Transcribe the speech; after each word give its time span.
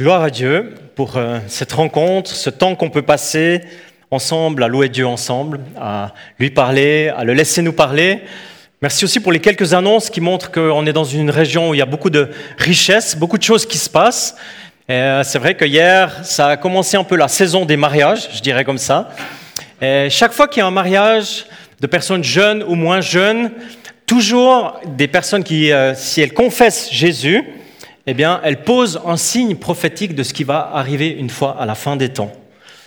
Gloire 0.00 0.22
à 0.22 0.30
Dieu 0.30 0.74
pour 0.94 1.16
euh, 1.16 1.40
cette 1.48 1.72
rencontre, 1.72 2.30
ce 2.30 2.50
temps 2.50 2.76
qu'on 2.76 2.88
peut 2.88 3.02
passer 3.02 3.62
ensemble, 4.12 4.62
à 4.62 4.68
louer 4.68 4.88
Dieu 4.88 5.04
ensemble, 5.04 5.58
à 5.76 6.14
lui 6.38 6.50
parler, 6.50 7.08
à 7.16 7.24
le 7.24 7.34
laisser 7.34 7.62
nous 7.62 7.72
parler. 7.72 8.20
Merci 8.80 9.04
aussi 9.04 9.18
pour 9.18 9.32
les 9.32 9.40
quelques 9.40 9.74
annonces 9.74 10.08
qui 10.08 10.20
montrent 10.20 10.52
qu'on 10.52 10.86
est 10.86 10.92
dans 10.92 11.02
une 11.02 11.30
région 11.30 11.70
où 11.70 11.74
il 11.74 11.78
y 11.78 11.82
a 11.82 11.86
beaucoup 11.86 12.10
de 12.10 12.28
richesses, 12.58 13.16
beaucoup 13.16 13.38
de 13.38 13.42
choses 13.42 13.66
qui 13.66 13.76
se 13.76 13.90
passent. 13.90 14.36
Euh, 14.88 15.24
c'est 15.24 15.40
vrai 15.40 15.56
que 15.56 15.64
hier, 15.64 16.24
ça 16.24 16.46
a 16.46 16.56
commencé 16.56 16.96
un 16.96 17.02
peu 17.02 17.16
la 17.16 17.26
saison 17.26 17.64
des 17.64 17.76
mariages, 17.76 18.28
je 18.36 18.40
dirais 18.40 18.64
comme 18.64 18.78
ça. 18.78 19.10
Chaque 19.80 20.32
fois 20.32 20.46
qu'il 20.46 20.60
y 20.60 20.62
a 20.62 20.66
un 20.68 20.70
mariage 20.70 21.46
de 21.80 21.88
personnes 21.88 22.22
jeunes 22.22 22.62
ou 22.62 22.76
moins 22.76 23.00
jeunes, 23.00 23.50
toujours 24.06 24.80
des 24.86 25.08
personnes 25.08 25.44
qui, 25.44 25.72
euh, 25.72 25.92
si 25.94 26.20
elles 26.20 26.32
confessent 26.32 26.88
Jésus, 26.92 27.44
eh 28.10 28.14
bien, 28.14 28.40
elle 28.42 28.62
pose 28.62 29.02
un 29.04 29.18
signe 29.18 29.54
prophétique 29.54 30.14
de 30.14 30.22
ce 30.22 30.32
qui 30.32 30.42
va 30.42 30.70
arriver 30.72 31.08
une 31.10 31.28
fois 31.28 31.58
à 31.60 31.66
la 31.66 31.74
fin 31.74 31.94
des 31.94 32.08
temps. 32.08 32.32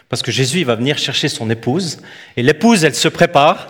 Parce 0.09 0.23
que 0.23 0.32
Jésus, 0.32 0.62
il 0.62 0.66
va 0.66 0.73
venir 0.73 0.98
chercher 0.98 1.30
son 1.30 1.48
épouse, 1.52 2.00
et 2.36 2.41
l'épouse, 2.41 2.84
elle 2.84 2.96
se 2.96 3.08
prépare. 3.08 3.70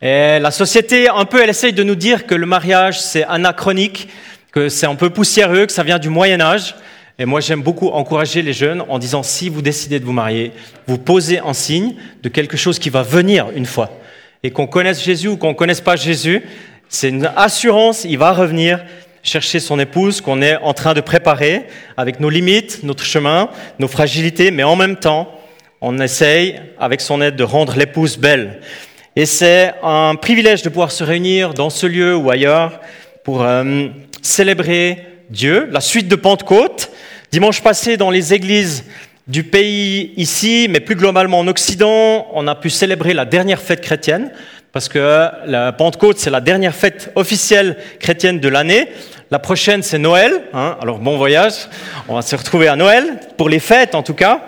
Et 0.00 0.38
la 0.38 0.52
société, 0.52 1.08
un 1.08 1.24
peu, 1.24 1.42
elle 1.42 1.50
essaye 1.50 1.72
de 1.72 1.82
nous 1.82 1.96
dire 1.96 2.26
que 2.26 2.36
le 2.36 2.46
mariage, 2.46 3.00
c'est 3.00 3.24
anachronique, 3.24 4.08
que 4.52 4.68
c'est 4.68 4.86
un 4.86 4.94
peu 4.94 5.10
poussiéreux, 5.10 5.66
que 5.66 5.72
ça 5.72 5.82
vient 5.82 5.98
du 5.98 6.10
Moyen 6.10 6.40
Âge. 6.40 6.76
Et 7.18 7.24
moi, 7.24 7.40
j'aime 7.40 7.62
beaucoup 7.62 7.88
encourager 7.88 8.42
les 8.42 8.52
jeunes 8.52 8.84
en 8.88 9.00
disant, 9.00 9.24
si 9.24 9.48
vous 9.48 9.62
décidez 9.62 9.98
de 9.98 10.04
vous 10.04 10.12
marier, 10.12 10.52
vous 10.86 10.98
posez 10.98 11.40
un 11.40 11.54
signe 11.54 11.96
de 12.22 12.28
quelque 12.28 12.56
chose 12.56 12.78
qui 12.78 12.88
va 12.88 13.02
venir 13.02 13.48
une 13.56 13.66
fois. 13.66 13.90
Et 14.44 14.52
qu'on 14.52 14.68
connaisse 14.68 15.02
Jésus 15.02 15.26
ou 15.26 15.36
qu'on 15.36 15.48
ne 15.48 15.54
connaisse 15.54 15.80
pas 15.80 15.96
Jésus, 15.96 16.44
c'est 16.88 17.08
une 17.08 17.28
assurance, 17.34 18.04
il 18.04 18.16
va 18.16 18.32
revenir, 18.32 18.84
chercher 19.24 19.58
son 19.58 19.80
épouse 19.80 20.20
qu'on 20.20 20.42
est 20.42 20.56
en 20.56 20.74
train 20.74 20.94
de 20.94 21.00
préparer 21.00 21.66
avec 21.96 22.20
nos 22.20 22.30
limites, 22.30 22.84
notre 22.84 23.04
chemin, 23.04 23.48
nos 23.80 23.88
fragilités, 23.88 24.50
mais 24.50 24.62
en 24.62 24.76
même 24.76 24.96
temps, 24.96 25.40
on 25.80 25.98
essaye, 25.98 26.60
avec 26.78 27.00
son 27.00 27.20
aide, 27.20 27.34
de 27.34 27.42
rendre 27.42 27.74
l'épouse 27.76 28.18
belle. 28.18 28.60
Et 29.16 29.26
c'est 29.26 29.74
un 29.82 30.14
privilège 30.14 30.62
de 30.62 30.68
pouvoir 30.68 30.92
se 30.92 31.02
réunir 31.02 31.54
dans 31.54 31.70
ce 31.70 31.86
lieu 31.86 32.14
ou 32.14 32.30
ailleurs 32.30 32.80
pour 33.24 33.42
euh, 33.42 33.88
célébrer 34.22 35.06
Dieu, 35.30 35.68
la 35.70 35.80
suite 35.80 36.08
de 36.08 36.16
Pentecôte. 36.16 36.90
Dimanche 37.32 37.62
passé, 37.62 37.96
dans 37.96 38.10
les 38.10 38.34
églises 38.34 38.84
du 39.26 39.42
pays 39.42 40.12
ici, 40.16 40.66
mais 40.68 40.80
plus 40.80 40.96
globalement 40.96 41.38
en 41.38 41.48
Occident, 41.48 42.26
on 42.34 42.46
a 42.46 42.54
pu 42.54 42.68
célébrer 42.68 43.14
la 43.14 43.24
dernière 43.24 43.60
fête 43.60 43.80
chrétienne, 43.80 44.30
parce 44.74 44.88
que 44.88 45.28
la 45.46 45.70
Pentecôte, 45.70 46.18
c'est 46.18 46.30
la 46.30 46.40
dernière 46.40 46.74
fête 46.74 47.12
officielle 47.14 47.76
chrétienne 48.00 48.40
de 48.40 48.48
l'année. 48.48 48.88
La 49.30 49.38
prochaine, 49.38 49.84
c'est 49.84 49.98
Noël. 49.98 50.42
Hein. 50.52 50.76
Alors, 50.82 50.98
bon 50.98 51.16
voyage. 51.16 51.68
On 52.08 52.16
va 52.16 52.22
se 52.22 52.34
retrouver 52.34 52.66
à 52.66 52.74
Noël, 52.74 53.20
pour 53.36 53.48
les 53.48 53.60
fêtes 53.60 53.94
en 53.94 54.02
tout 54.02 54.14
cas. 54.14 54.40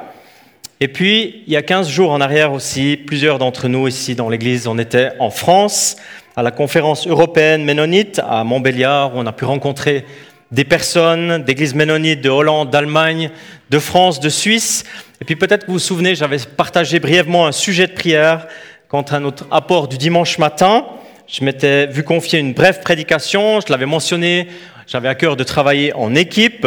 Et 0.81 0.89
puis, 0.89 1.45
il 1.47 1.53
y 1.53 1.57
a 1.57 1.63
15 1.63 1.89
jours 1.89 2.11
en 2.11 2.21
arrière 2.21 2.53
aussi, 2.53 2.97
plusieurs 2.97 3.39
d'entre 3.39 3.69
nous 3.69 3.87
ici 3.87 4.17
dans 4.17 4.29
l'église, 4.29 4.67
on 4.67 4.79
était 4.79 5.13
en 5.21 5.31
France, 5.31 5.97
à 6.35 6.43
la 6.43 6.51
conférence 6.51 7.07
européenne 7.07 7.65
ménonite 7.65 8.21
à 8.29 8.43
Montbéliard, 8.43 9.15
où 9.15 9.21
on 9.21 9.27
a 9.27 9.33
pu 9.33 9.45
rencontrer 9.45 10.05
des 10.51 10.65
personnes 10.65 11.45
d'églises 11.45 11.75
ménonites 11.75 12.21
de 12.21 12.31
Hollande, 12.31 12.71
d'Allemagne, 12.71 13.31
de 13.71 13.79
France, 13.79 14.19
de 14.19 14.29
Suisse. 14.29 14.85
Et 15.21 15.25
puis 15.25 15.37
peut-être 15.37 15.63
que 15.63 15.69
vous 15.69 15.75
vous 15.75 15.79
souvenez, 15.79 16.17
j'avais 16.17 16.39
partagé 16.39 16.99
brièvement 16.99 17.47
un 17.47 17.53
sujet 17.53 17.87
de 17.87 17.93
prière 17.93 18.49
quant 18.89 19.03
à 19.03 19.19
notre 19.19 19.47
apport 19.51 19.89
du 19.89 19.99
dimanche 19.99 20.39
matin. 20.39 20.87
Je 21.27 21.45
m'étais 21.45 21.87
vu 21.87 22.05
confier 22.05 22.39
une 22.39 22.53
brève 22.53 22.81
prédication, 22.81 23.61
je 23.61 23.73
l'avais 23.73 23.87
mentionné, 23.87 24.47
j'avais 24.87 25.09
à 25.09 25.17
cœur 25.17 25.37
de 25.37 25.43
travailler 25.43 25.93
en 25.95 26.15
équipe. 26.15 26.67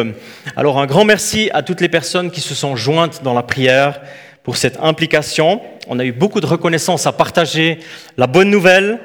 Alors 0.58 0.80
un 0.80 0.86
grand 0.86 1.06
merci 1.06 1.50
à 1.54 1.64
toutes 1.64 1.80
les 1.80 1.88
personnes 1.88 2.30
qui 2.30 2.42
se 2.42 2.54
sont 2.54 2.76
jointes 2.76 3.24
dans 3.24 3.34
la 3.34 3.44
prière 3.44 4.02
pour 4.44 4.58
cette 4.58 4.78
implication. 4.82 5.62
On 5.88 5.98
a 5.98 6.04
eu 6.04 6.12
beaucoup 6.12 6.42
de 6.42 6.46
reconnaissance 6.46 7.08
à 7.08 7.14
partager 7.14 7.80
la 8.18 8.28
bonne 8.28 8.50
nouvelle, 8.50 9.00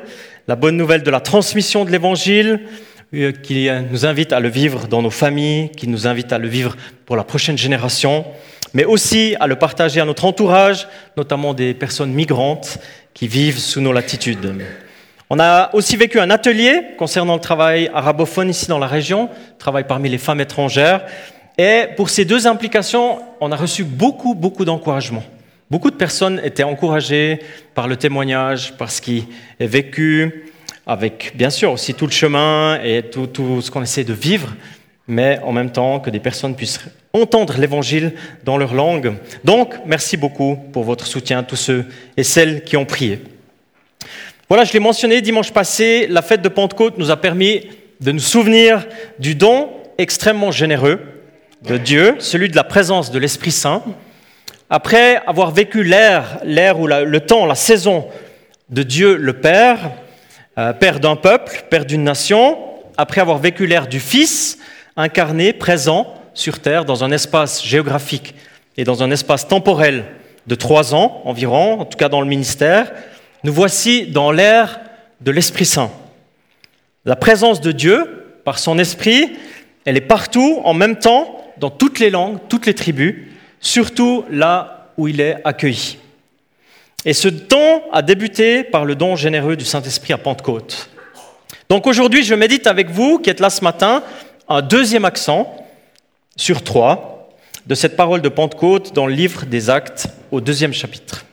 la 0.48 0.56
bonne 0.56 0.76
nouvelle 0.76 1.04
de 1.04 1.10
la 1.10 1.20
transmission 1.20 1.84
de 1.84 1.90
l'Évangile, 1.90 2.62
euh, 3.14 3.30
qui 3.30 3.68
nous 3.92 4.06
invite 4.06 4.32
à 4.32 4.40
le 4.40 4.48
vivre 4.48 4.88
dans 4.88 5.02
nos 5.02 5.10
familles, 5.10 5.70
qui 5.70 5.86
nous 5.86 6.08
invite 6.08 6.32
à 6.32 6.38
le 6.38 6.48
vivre 6.48 6.76
pour 7.06 7.14
la 7.14 7.22
prochaine 7.22 7.56
génération, 7.56 8.24
mais 8.74 8.84
aussi 8.84 9.36
à 9.40 9.46
le 9.46 9.56
partager 9.56 10.00
à 10.00 10.04
notre 10.04 10.24
entourage, 10.24 10.88
notamment 11.16 11.54
des 11.54 11.72
personnes 11.72 12.12
migrantes 12.12 12.78
qui 13.14 13.28
vivent 13.28 13.58
sous 13.58 13.80
nos 13.80 13.92
latitudes. 13.92 14.54
On 15.30 15.38
a 15.38 15.74
aussi 15.74 15.96
vécu 15.96 16.20
un 16.20 16.30
atelier 16.30 16.82
concernant 16.98 17.34
le 17.34 17.40
travail 17.40 17.90
arabophone 17.94 18.50
ici 18.50 18.66
dans 18.66 18.78
la 18.78 18.88
région, 18.88 19.30
travail 19.58 19.84
parmi 19.84 20.10
les 20.10 20.18
femmes 20.18 20.40
étrangères. 20.40 21.06
Et 21.56 21.84
pour 21.96 22.10
ces 22.10 22.24
deux 22.24 22.46
implications, 22.46 23.20
on 23.40 23.52
a 23.52 23.56
reçu 23.56 23.84
beaucoup, 23.84 24.34
beaucoup 24.34 24.64
d'encouragement. 24.64 25.22
Beaucoup 25.70 25.90
de 25.90 25.96
personnes 25.96 26.40
étaient 26.44 26.64
encouragées 26.64 27.38
par 27.74 27.88
le 27.88 27.96
témoignage, 27.96 28.76
par 28.76 28.90
ce 28.90 29.00
qui 29.00 29.24
est 29.58 29.66
vécu, 29.66 30.44
avec 30.86 31.32
bien 31.36 31.50
sûr 31.50 31.72
aussi 31.72 31.94
tout 31.94 32.06
le 32.06 32.12
chemin 32.12 32.78
et 32.84 33.02
tout, 33.02 33.26
tout 33.26 33.62
ce 33.62 33.70
qu'on 33.70 33.82
essaie 33.82 34.04
de 34.04 34.12
vivre, 34.12 34.48
mais 35.06 35.38
en 35.44 35.52
même 35.52 35.70
temps 35.70 36.00
que 36.00 36.10
des 36.10 36.20
personnes 36.20 36.56
puissent 36.56 36.80
entendre 37.12 37.54
l'évangile 37.58 38.14
dans 38.44 38.56
leur 38.56 38.74
langue. 38.74 39.14
Donc, 39.44 39.74
merci 39.86 40.16
beaucoup 40.16 40.56
pour 40.72 40.84
votre 40.84 41.06
soutien, 41.06 41.42
tous 41.42 41.56
ceux 41.56 41.84
et 42.16 42.24
celles 42.24 42.64
qui 42.64 42.76
ont 42.76 42.84
prié. 42.84 43.22
Voilà, 44.48 44.64
je 44.64 44.72
l'ai 44.72 44.80
mentionné 44.80 45.20
dimanche 45.20 45.52
passé, 45.52 46.06
la 46.08 46.22
fête 46.22 46.42
de 46.42 46.48
Pentecôte 46.48 46.98
nous 46.98 47.10
a 47.10 47.16
permis 47.16 47.68
de 48.00 48.12
nous 48.12 48.18
souvenir 48.18 48.86
du 49.18 49.34
don 49.34 49.70
extrêmement 49.98 50.50
généreux 50.50 51.00
de 51.62 51.78
Dieu, 51.78 52.16
celui 52.18 52.48
de 52.48 52.56
la 52.56 52.64
présence 52.64 53.10
de 53.10 53.18
l'Esprit 53.18 53.52
Saint. 53.52 53.82
Après 54.68 55.22
avoir 55.26 55.50
vécu 55.50 55.84
l'ère, 55.84 56.40
l'ère 56.44 56.80
ou 56.80 56.86
le 56.86 57.20
temps, 57.20 57.46
la 57.46 57.54
saison 57.54 58.08
de 58.70 58.82
Dieu 58.82 59.16
le 59.16 59.34
Père, 59.34 59.92
euh, 60.58 60.72
Père 60.72 61.00
d'un 61.00 61.16
peuple, 61.16 61.64
Père 61.70 61.84
d'une 61.84 62.04
nation, 62.04 62.58
après 62.96 63.20
avoir 63.20 63.38
vécu 63.38 63.66
l'ère 63.66 63.86
du 63.86 64.00
Fils, 64.00 64.58
incarné, 64.96 65.52
présent 65.52 66.14
sur 66.34 66.60
Terre, 66.60 66.84
dans 66.84 67.04
un 67.04 67.10
espace 67.10 67.64
géographique 67.64 68.34
et 68.76 68.84
dans 68.84 69.02
un 69.02 69.10
espace 69.10 69.46
temporel 69.48 70.04
de 70.46 70.54
trois 70.54 70.94
ans 70.94 71.22
environ, 71.24 71.80
en 71.80 71.84
tout 71.84 71.96
cas 71.96 72.08
dans 72.08 72.20
le 72.20 72.26
ministère, 72.26 72.92
nous 73.44 73.52
voici 73.52 74.06
dans 74.06 74.30
l'ère 74.30 74.80
de 75.20 75.30
l'Esprit 75.30 75.64
Saint. 75.64 75.90
La 77.04 77.16
présence 77.16 77.60
de 77.60 77.72
Dieu, 77.72 78.40
par 78.44 78.58
son 78.58 78.78
Esprit, 78.78 79.36
elle 79.84 79.96
est 79.96 80.02
partout, 80.02 80.60
en 80.64 80.74
même 80.74 80.98
temps, 80.98 81.40
dans 81.58 81.70
toutes 81.70 81.98
les 81.98 82.10
langues, 82.10 82.38
toutes 82.48 82.66
les 82.66 82.74
tribus, 82.74 83.16
surtout 83.60 84.24
là 84.30 84.92
où 84.96 85.08
il 85.08 85.20
est 85.20 85.36
accueilli. 85.44 85.98
Et 87.04 87.12
ce 87.12 87.28
don 87.28 87.82
a 87.92 88.02
débuté 88.02 88.64
par 88.64 88.84
le 88.84 88.94
don 88.94 89.16
généreux 89.16 89.56
du 89.56 89.64
Saint-Esprit 89.64 90.12
à 90.14 90.18
Pentecôte. 90.18 90.88
Donc 91.68 91.86
aujourd'hui, 91.86 92.22
je 92.22 92.34
médite 92.34 92.66
avec 92.66 92.90
vous, 92.90 93.18
qui 93.18 93.30
êtes 93.30 93.40
là 93.40 93.50
ce 93.50 93.62
matin, 93.62 94.02
un 94.48 94.62
deuxième 94.62 95.04
accent 95.04 95.54
sur 96.36 96.62
trois 96.62 97.30
de 97.66 97.74
cette 97.74 97.96
parole 97.96 98.20
de 98.20 98.28
Pentecôte 98.28 98.94
dans 98.94 99.06
le 99.06 99.14
livre 99.14 99.46
des 99.46 99.70
Actes 99.70 100.08
au 100.30 100.40
deuxième 100.40 100.74
chapitre. 100.74 101.24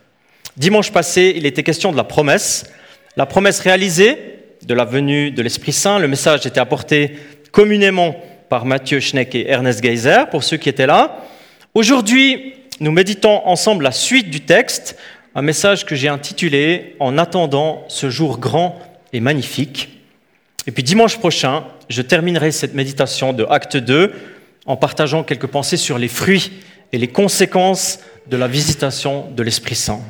Dimanche 0.56 0.92
passé, 0.92 1.34
il 1.36 1.46
était 1.46 1.64
question 1.64 1.92
de 1.92 1.98
la 1.98 2.04
promesse, 2.04 2.72
la 3.18 3.26
promesse 3.26 3.60
réalisée 3.60 4.18
de 4.64 4.74
la 4.74 4.86
venue 4.86 5.32
de 5.32 5.42
l'Esprit 5.42 5.74
Saint. 5.74 6.00
Le 6.00 6.08
message 6.08 6.46
était 6.46 6.60
apporté 6.60 7.18
communément 7.52 8.16
par 8.50 8.66
Mathieu 8.66 9.00
Schneck 9.00 9.36
et 9.36 9.50
Ernest 9.50 9.82
Geiser, 9.82 10.24
pour 10.30 10.44
ceux 10.44 10.58
qui 10.58 10.70
étaient 10.70 10.88
là. 10.88 11.18
Aujourd'hui, 11.74 12.54
nous 12.80 12.92
méditons 12.92 13.46
ensemble 13.46 13.84
la 13.84 13.92
suite 13.92 14.30
du 14.30 14.42
texte, 14.42 14.98
un 15.36 15.42
message 15.42 15.86
que 15.86 15.96
j'ai 15.96 16.10
intitulé 16.10 16.96
En 17.00 17.18
attendant 17.18 17.86
ce 17.88 18.10
jour 18.10 18.40
grand 18.40 18.80
et 19.14 19.20
magnifique. 19.20 20.01
Et 20.68 20.72
puis 20.72 20.84
dimanche 20.84 21.18
prochain, 21.18 21.64
je 21.90 22.02
terminerai 22.02 22.52
cette 22.52 22.74
méditation 22.74 23.34
de 23.34 23.46
Acte 23.50 23.78
2 23.78 24.14
en 24.66 24.78
partageant 24.78 25.24
quelques 25.24 25.48
pensées 25.48 25.78
sur 25.78 25.98
les 25.98 26.08
fruits 26.08 26.52
et 26.92 26.98
les 26.98 27.08
conséquences 27.08 28.00
de 28.28 28.38
la 28.38 28.48
visitation 28.48 29.30
de 29.32 29.44
l'Esprit 29.44 29.76
Saint 29.76 30.02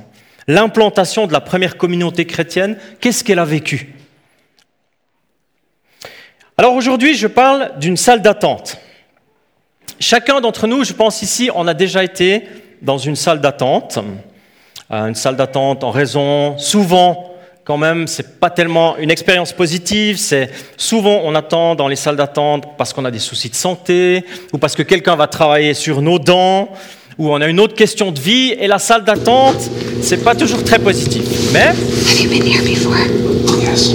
l'implantation 0.47 1.27
de 1.27 1.33
la 1.33 1.41
première 1.41 1.77
communauté 1.77 2.25
chrétienne, 2.25 2.77
qu'est-ce 2.99 3.23
qu'elle 3.23 3.39
a 3.39 3.45
vécu? 3.45 3.93
Alors 6.57 6.73
aujourd'hui, 6.73 7.15
je 7.15 7.27
parle 7.27 7.71
d'une 7.79 7.97
salle 7.97 8.21
d'attente. 8.21 8.77
Chacun 9.99 10.41
d'entre 10.41 10.67
nous, 10.67 10.83
je 10.83 10.93
pense 10.93 11.21
ici, 11.21 11.49
on 11.55 11.67
a 11.67 11.73
déjà 11.73 12.03
été 12.03 12.43
dans 12.81 12.97
une 12.97 13.15
salle 13.15 13.41
d'attente. 13.41 13.99
Euh, 14.91 15.07
une 15.07 15.15
salle 15.15 15.35
d'attente 15.35 15.83
en 15.83 15.91
raison, 15.91 16.57
souvent, 16.57 17.30
quand 17.63 17.77
même, 17.77 18.07
c'est 18.07 18.39
pas 18.39 18.49
tellement 18.49 18.97
une 18.97 19.11
expérience 19.11 19.53
positive. 19.53 20.17
C'est 20.17 20.49
souvent 20.77 21.21
on 21.23 21.35
attend 21.35 21.75
dans 21.75 21.87
les 21.87 21.95
salles 21.95 22.15
d'attente 22.15 22.65
parce 22.77 22.93
qu'on 22.93 23.05
a 23.05 23.11
des 23.11 23.19
soucis 23.19 23.49
de 23.49 23.55
santé 23.55 24.25
ou 24.51 24.57
parce 24.57 24.75
que 24.75 24.83
quelqu'un 24.83 25.15
va 25.15 25.27
travailler 25.27 25.73
sur 25.73 26.01
nos 26.01 26.19
dents 26.19 26.69
où 27.17 27.29
on 27.29 27.39
a 27.39 27.47
une 27.47 27.59
autre 27.59 27.75
question 27.75 28.11
de 28.11 28.19
vie 28.19 28.53
et 28.59 28.67
la 28.67 28.79
salle 28.79 29.03
d'attente, 29.03 29.69
c'est 30.01 30.23
pas 30.23 30.33
toujours 30.33 30.63
très 30.63 30.79
positif. 30.79 31.21
Mais. 31.53 31.67
Have 31.67 32.19
you 32.19 32.29
been 32.29 32.43
here 32.43 32.63
before? 32.63 32.97
Yes. 33.61 33.93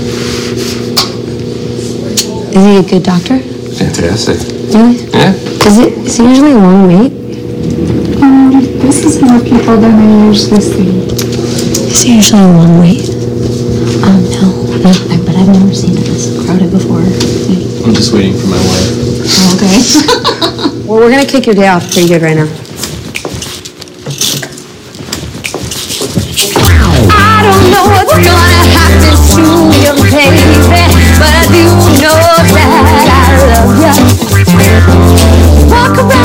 Is 2.52 2.64
he 2.64 2.76
a 2.78 2.82
good 2.82 3.02
doctor? 3.02 3.38
Fantastic. 3.76 4.36
Huh? 4.72 5.32
Is 5.66 5.78
it, 5.78 5.92
is 6.06 6.18
it 6.18 6.24
usually 6.24 6.52
a 6.52 6.58
long 6.58 6.86
wait? 6.86 7.12
Um, 8.22 8.52
this 8.80 9.04
is 9.04 9.20
more 9.20 9.40
people 9.40 9.76
than 9.76 9.94
I 9.98 10.26
usually 10.28 10.60
see. 10.60 10.88
Is 11.90 12.04
it 12.04 12.08
usually 12.08 12.42
a 12.42 12.46
long 12.46 12.80
wait? 12.80 13.15
Just 17.96 18.12
waiting 18.12 18.36
for 18.36 18.46
my 18.46 18.60
wife. 18.60 18.92
Okay. 19.56 19.80
well, 20.84 21.00
we're 21.00 21.10
gonna 21.10 21.24
kick 21.24 21.46
your 21.46 21.54
day 21.54 21.66
off 21.66 21.90
pretty 21.90 22.08
good 22.08 22.20
right 22.20 22.36
now. 22.36 22.44
I 27.08 27.40
don't 27.40 27.72
know 27.72 27.88
what's 27.88 28.12
gonna 28.12 28.36
happen 28.76 29.16
soon, 29.16 29.72
baby, 30.12 30.60
but 31.16 31.32
I 31.32 31.48
do 31.48 31.64
know 32.04 32.20
that 32.52 32.68
I 32.68 33.32
love 33.48 33.80
you. 33.80 33.96
Walk 35.72 35.96
around 35.96 36.15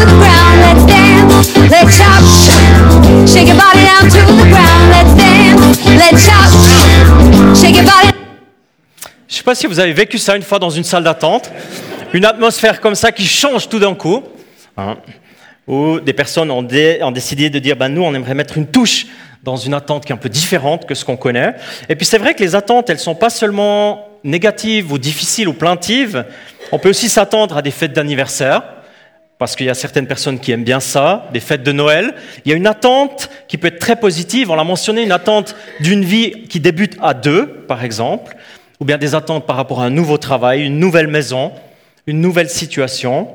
the 0.00 0.06
ground. 0.06 0.50
Je 9.28 9.36
sais 9.36 9.42
pas 9.42 9.54
si 9.54 9.66
vous 9.66 9.78
avez 9.78 9.92
vécu 9.92 10.18
ça 10.18 10.36
une 10.36 10.42
fois 10.42 10.58
dans 10.58 10.70
une 10.70 10.84
salle 10.84 11.04
d'attente, 11.04 11.50
une 12.12 12.24
atmosphère 12.24 12.80
comme 12.80 12.94
ça 12.94 13.12
qui 13.12 13.26
change 13.26 13.68
tout 13.68 13.78
d'un 13.78 13.94
coup, 13.94 14.22
hein, 14.76 14.96
où 15.66 16.00
des 16.00 16.12
personnes 16.12 16.50
ont, 16.50 16.66
ont 16.66 17.10
décidé 17.10 17.50
de 17.50 17.58
dire, 17.58 17.76
ben, 17.76 17.88
nous, 17.88 18.02
on 18.02 18.14
aimerait 18.14 18.34
mettre 18.34 18.58
une 18.58 18.66
touche 18.66 19.06
dans 19.42 19.56
une 19.56 19.74
attente 19.74 20.04
qui 20.04 20.12
est 20.12 20.14
un 20.14 20.18
peu 20.18 20.28
différente 20.28 20.86
que 20.86 20.94
ce 20.94 21.04
qu'on 21.04 21.16
connaît. 21.16 21.54
Et 21.88 21.96
puis 21.96 22.04
c'est 22.04 22.18
vrai 22.18 22.34
que 22.34 22.42
les 22.42 22.54
attentes, 22.54 22.90
elles 22.90 22.98
sont 22.98 23.14
pas 23.14 23.30
seulement 23.30 24.08
négatives 24.24 24.92
ou 24.92 24.98
difficiles 24.98 25.48
ou 25.48 25.54
plaintives, 25.54 26.24
on 26.72 26.78
peut 26.78 26.90
aussi 26.90 27.08
s'attendre 27.08 27.56
à 27.56 27.62
des 27.62 27.70
fêtes 27.70 27.92
d'anniversaire, 27.92 28.62
parce 29.40 29.56
qu'il 29.56 29.64
y 29.64 29.70
a 29.70 29.74
certaines 29.74 30.06
personnes 30.06 30.38
qui 30.38 30.52
aiment 30.52 30.64
bien 30.64 30.80
ça, 30.80 31.26
des 31.32 31.40
fêtes 31.40 31.62
de 31.62 31.72
Noël. 31.72 32.14
Il 32.44 32.50
y 32.50 32.52
a 32.52 32.56
une 32.58 32.66
attente 32.66 33.30
qui 33.48 33.56
peut 33.56 33.68
être 33.68 33.78
très 33.78 33.96
positive. 33.96 34.50
On 34.50 34.54
l'a 34.54 34.64
mentionné, 34.64 35.02
une 35.02 35.12
attente 35.12 35.56
d'une 35.80 36.04
vie 36.04 36.42
qui 36.50 36.60
débute 36.60 36.98
à 37.00 37.14
deux, 37.14 37.46
par 37.46 37.82
exemple, 37.82 38.36
ou 38.80 38.84
bien 38.84 38.98
des 38.98 39.14
attentes 39.14 39.46
par 39.46 39.56
rapport 39.56 39.80
à 39.80 39.86
un 39.86 39.90
nouveau 39.90 40.18
travail, 40.18 40.66
une 40.66 40.78
nouvelle 40.78 41.06
maison, 41.06 41.52
une 42.06 42.20
nouvelle 42.20 42.50
situation. 42.50 43.28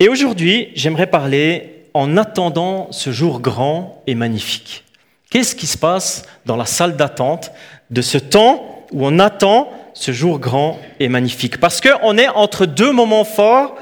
Et 0.00 0.08
aujourd'hui, 0.08 0.70
j'aimerais 0.74 1.06
parler 1.06 1.84
en 1.92 2.16
attendant 2.16 2.88
ce 2.90 3.12
jour 3.12 3.40
grand 3.40 4.02
et 4.06 4.14
magnifique. 4.14 4.84
Qu'est-ce 5.28 5.54
qui 5.54 5.66
se 5.66 5.76
passe 5.76 6.22
dans 6.46 6.56
la 6.56 6.64
salle 6.64 6.96
d'attente 6.96 7.52
de 7.90 8.00
ce 8.00 8.16
temps 8.16 8.86
où 8.90 9.06
on 9.06 9.18
attend 9.18 9.68
ce 9.92 10.12
jour 10.12 10.38
grand 10.38 10.78
et 10.98 11.10
magnifique? 11.10 11.60
Parce 11.60 11.82
qu'on 11.82 12.16
est 12.16 12.28
entre 12.28 12.64
deux 12.64 12.90
moments 12.90 13.24
forts 13.24 13.76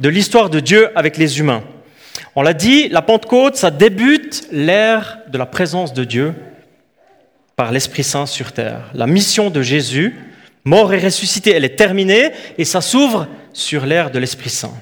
de 0.00 0.08
l'histoire 0.08 0.50
de 0.50 0.60
Dieu 0.60 0.88
avec 0.96 1.18
les 1.18 1.38
humains. 1.38 1.62
On 2.34 2.42
l'a 2.42 2.54
dit, 2.54 2.88
la 2.88 3.02
Pentecôte, 3.02 3.56
ça 3.56 3.70
débute 3.70 4.46
l'ère 4.50 5.18
de 5.30 5.38
la 5.38 5.46
présence 5.46 5.92
de 5.92 6.04
Dieu 6.04 6.34
par 7.54 7.70
l'Esprit 7.70 8.02
Saint 8.02 8.26
sur 8.26 8.52
terre. 8.52 8.90
La 8.94 9.06
mission 9.06 9.50
de 9.50 9.60
Jésus, 9.60 10.16
mort 10.64 10.94
et 10.94 10.98
ressuscité, 10.98 11.52
elle 11.52 11.64
est 11.64 11.76
terminée 11.76 12.30
et 12.56 12.64
ça 12.64 12.80
s'ouvre 12.80 13.26
sur 13.52 13.84
l'ère 13.84 14.10
de 14.10 14.18
l'Esprit 14.18 14.48
Saint. 14.48 14.72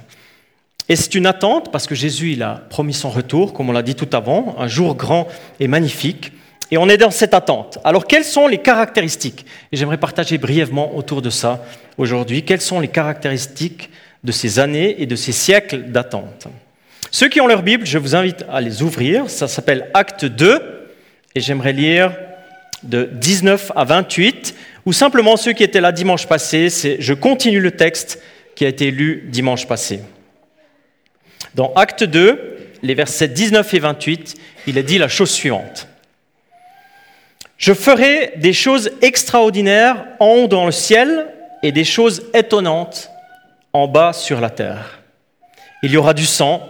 Et 0.89 0.95
c'est 0.95 1.15
une 1.17 1.27
attente 1.27 1.73
parce 1.73 1.87
que 1.87 1.97
Jésus, 1.97 2.33
il 2.33 2.43
a 2.43 2.63
promis 2.71 2.95
son 2.95 3.11
retour, 3.11 3.53
comme 3.53 3.69
on 3.69 3.73
l'a 3.73 3.83
dit 3.83 3.97
tout 3.97 4.09
avant, 4.17 4.55
un 4.59 4.69
jour 4.69 4.95
grand 4.95 5.27
et 5.59 5.69
magnifique. 5.69 6.33
Et 6.71 6.79
on 6.79 6.89
est 6.89 6.97
dans 6.97 7.11
cette 7.11 7.35
attente. 7.35 7.79
Alors, 7.83 8.07
quelles 8.07 8.25
sont 8.25 8.47
les 8.47 8.59
caractéristiques? 8.59 9.47
Et 9.73 9.77
j'aimerais 9.77 9.99
partager 9.99 10.39
brièvement 10.39 10.97
autour 10.97 11.23
de 11.23 11.31
ça 11.31 11.65
aujourd'hui. 11.97 12.45
Quelles 12.45 12.61
sont 12.61 12.79
les 12.79 12.89
caractéristiques 12.89 13.91
de 14.25 14.33
ces 14.33 14.59
années 14.59 14.97
et 15.01 15.07
de 15.07 15.17
ces 15.17 15.33
siècles 15.33 15.85
d'attente 15.85 16.49
Ceux 17.11 17.29
qui 17.29 17.41
ont 17.41 17.47
leur 17.47 17.63
Bible, 17.63 17.87
je 17.87 17.99
vous 17.99 18.15
invite 18.17 18.45
à 18.51 18.61
les 18.61 18.83
ouvrir. 18.83 19.31
Ça 19.31 19.49
s'appelle 19.49 19.89
Acte 19.95 20.25
2. 20.25 20.89
Et 21.35 21.41
j'aimerais 21.41 21.73
lire 21.73 22.13
de 22.83 23.09
19 23.13 23.73
à 23.75 23.85
28, 23.85 24.55
ou 24.87 24.93
simplement 24.93 25.37
ceux 25.37 25.53
qui 25.53 25.65
étaient 25.65 25.81
là 25.81 25.93
dimanche 25.93 26.27
passé, 26.27 26.69
je 26.99 27.15
continue 27.15 27.61
le 27.61 27.73
texte 27.73 28.21
qui 28.55 28.65
a 28.65 28.69
été 28.69 28.91
lu 28.91 29.29
dimanche 29.29 29.67
passé. 29.67 30.01
Dans 31.55 31.73
Acte 31.75 32.05
2, 32.05 32.57
les 32.83 32.95
versets 32.95 33.29
19 33.29 33.75
et 33.75 33.79
28, 33.79 34.35
il 34.67 34.79
est 34.79 34.83
dit 34.83 34.99
la 34.99 35.09
chose 35.09 35.31
suivante. 35.31 35.89
Je 37.57 37.73
ferai 37.73 38.35
des 38.37 38.53
choses 38.53 38.93
extraordinaires 39.03 40.05
en 40.21 40.29
haut 40.29 40.49
dans 40.49 40.67
le 40.67 40.73
ciel 40.73 41.27
et 41.65 41.73
des 41.73 41.85
choses 41.85 42.25
étonnantes 42.33 43.11
en 43.73 43.89
bas 43.89 44.13
sur 44.13 44.41
la 44.41 44.51
terre. 44.51 45.03
Il 45.83 45.91
y 45.91 45.97
aura 45.97 46.15
du 46.15 46.27
sang, 46.27 46.69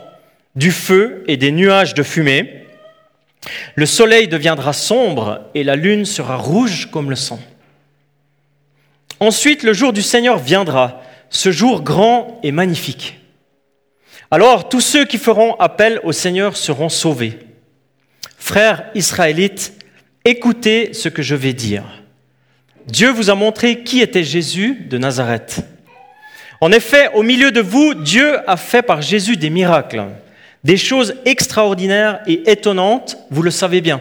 du 0.54 0.70
feu 0.70 1.24
et 1.26 1.36
des 1.36 1.52
nuages 1.52 1.94
de 1.94 2.02
fumée. 2.02 2.66
Le 3.74 3.86
soleil 3.86 4.28
deviendra 4.28 4.72
sombre 4.72 5.40
et 5.54 5.64
la 5.64 5.76
lune 5.76 6.04
sera 6.04 6.36
rouge 6.36 6.90
comme 6.90 7.10
le 7.10 7.16
sang. 7.16 7.40
Ensuite, 9.20 9.62
le 9.62 9.72
jour 9.72 9.92
du 9.92 10.02
Seigneur 10.02 10.38
viendra, 10.38 11.02
ce 11.30 11.50
jour 11.50 11.82
grand 11.82 12.40
et 12.42 12.52
magnifique. 12.52 13.18
Alors 14.30 14.68
tous 14.68 14.80
ceux 14.80 15.04
qui 15.04 15.18
feront 15.18 15.54
appel 15.54 16.00
au 16.04 16.12
Seigneur 16.12 16.56
seront 16.56 16.88
sauvés. 16.88 17.38
Frères 18.36 18.90
israélites, 18.94 19.72
écoutez 20.24 20.92
ce 20.92 21.08
que 21.08 21.22
je 21.22 21.34
vais 21.34 21.54
dire. 21.54 21.84
Dieu 22.86 23.10
vous 23.10 23.30
a 23.30 23.34
montré 23.34 23.82
qui 23.82 24.00
était 24.00 24.24
Jésus 24.24 24.86
de 24.88 24.98
Nazareth. 24.98 25.62
En 26.60 26.72
effet, 26.72 27.08
au 27.14 27.22
milieu 27.22 27.52
de 27.52 27.60
vous, 27.60 27.94
Dieu 27.94 28.38
a 28.48 28.56
fait 28.56 28.82
par 28.82 29.00
Jésus 29.00 29.36
des 29.36 29.50
miracles, 29.50 30.04
des 30.64 30.76
choses 30.76 31.14
extraordinaires 31.24 32.20
et 32.26 32.50
étonnantes, 32.50 33.16
vous 33.30 33.42
le 33.42 33.50
savez 33.50 33.80
bien. 33.80 34.00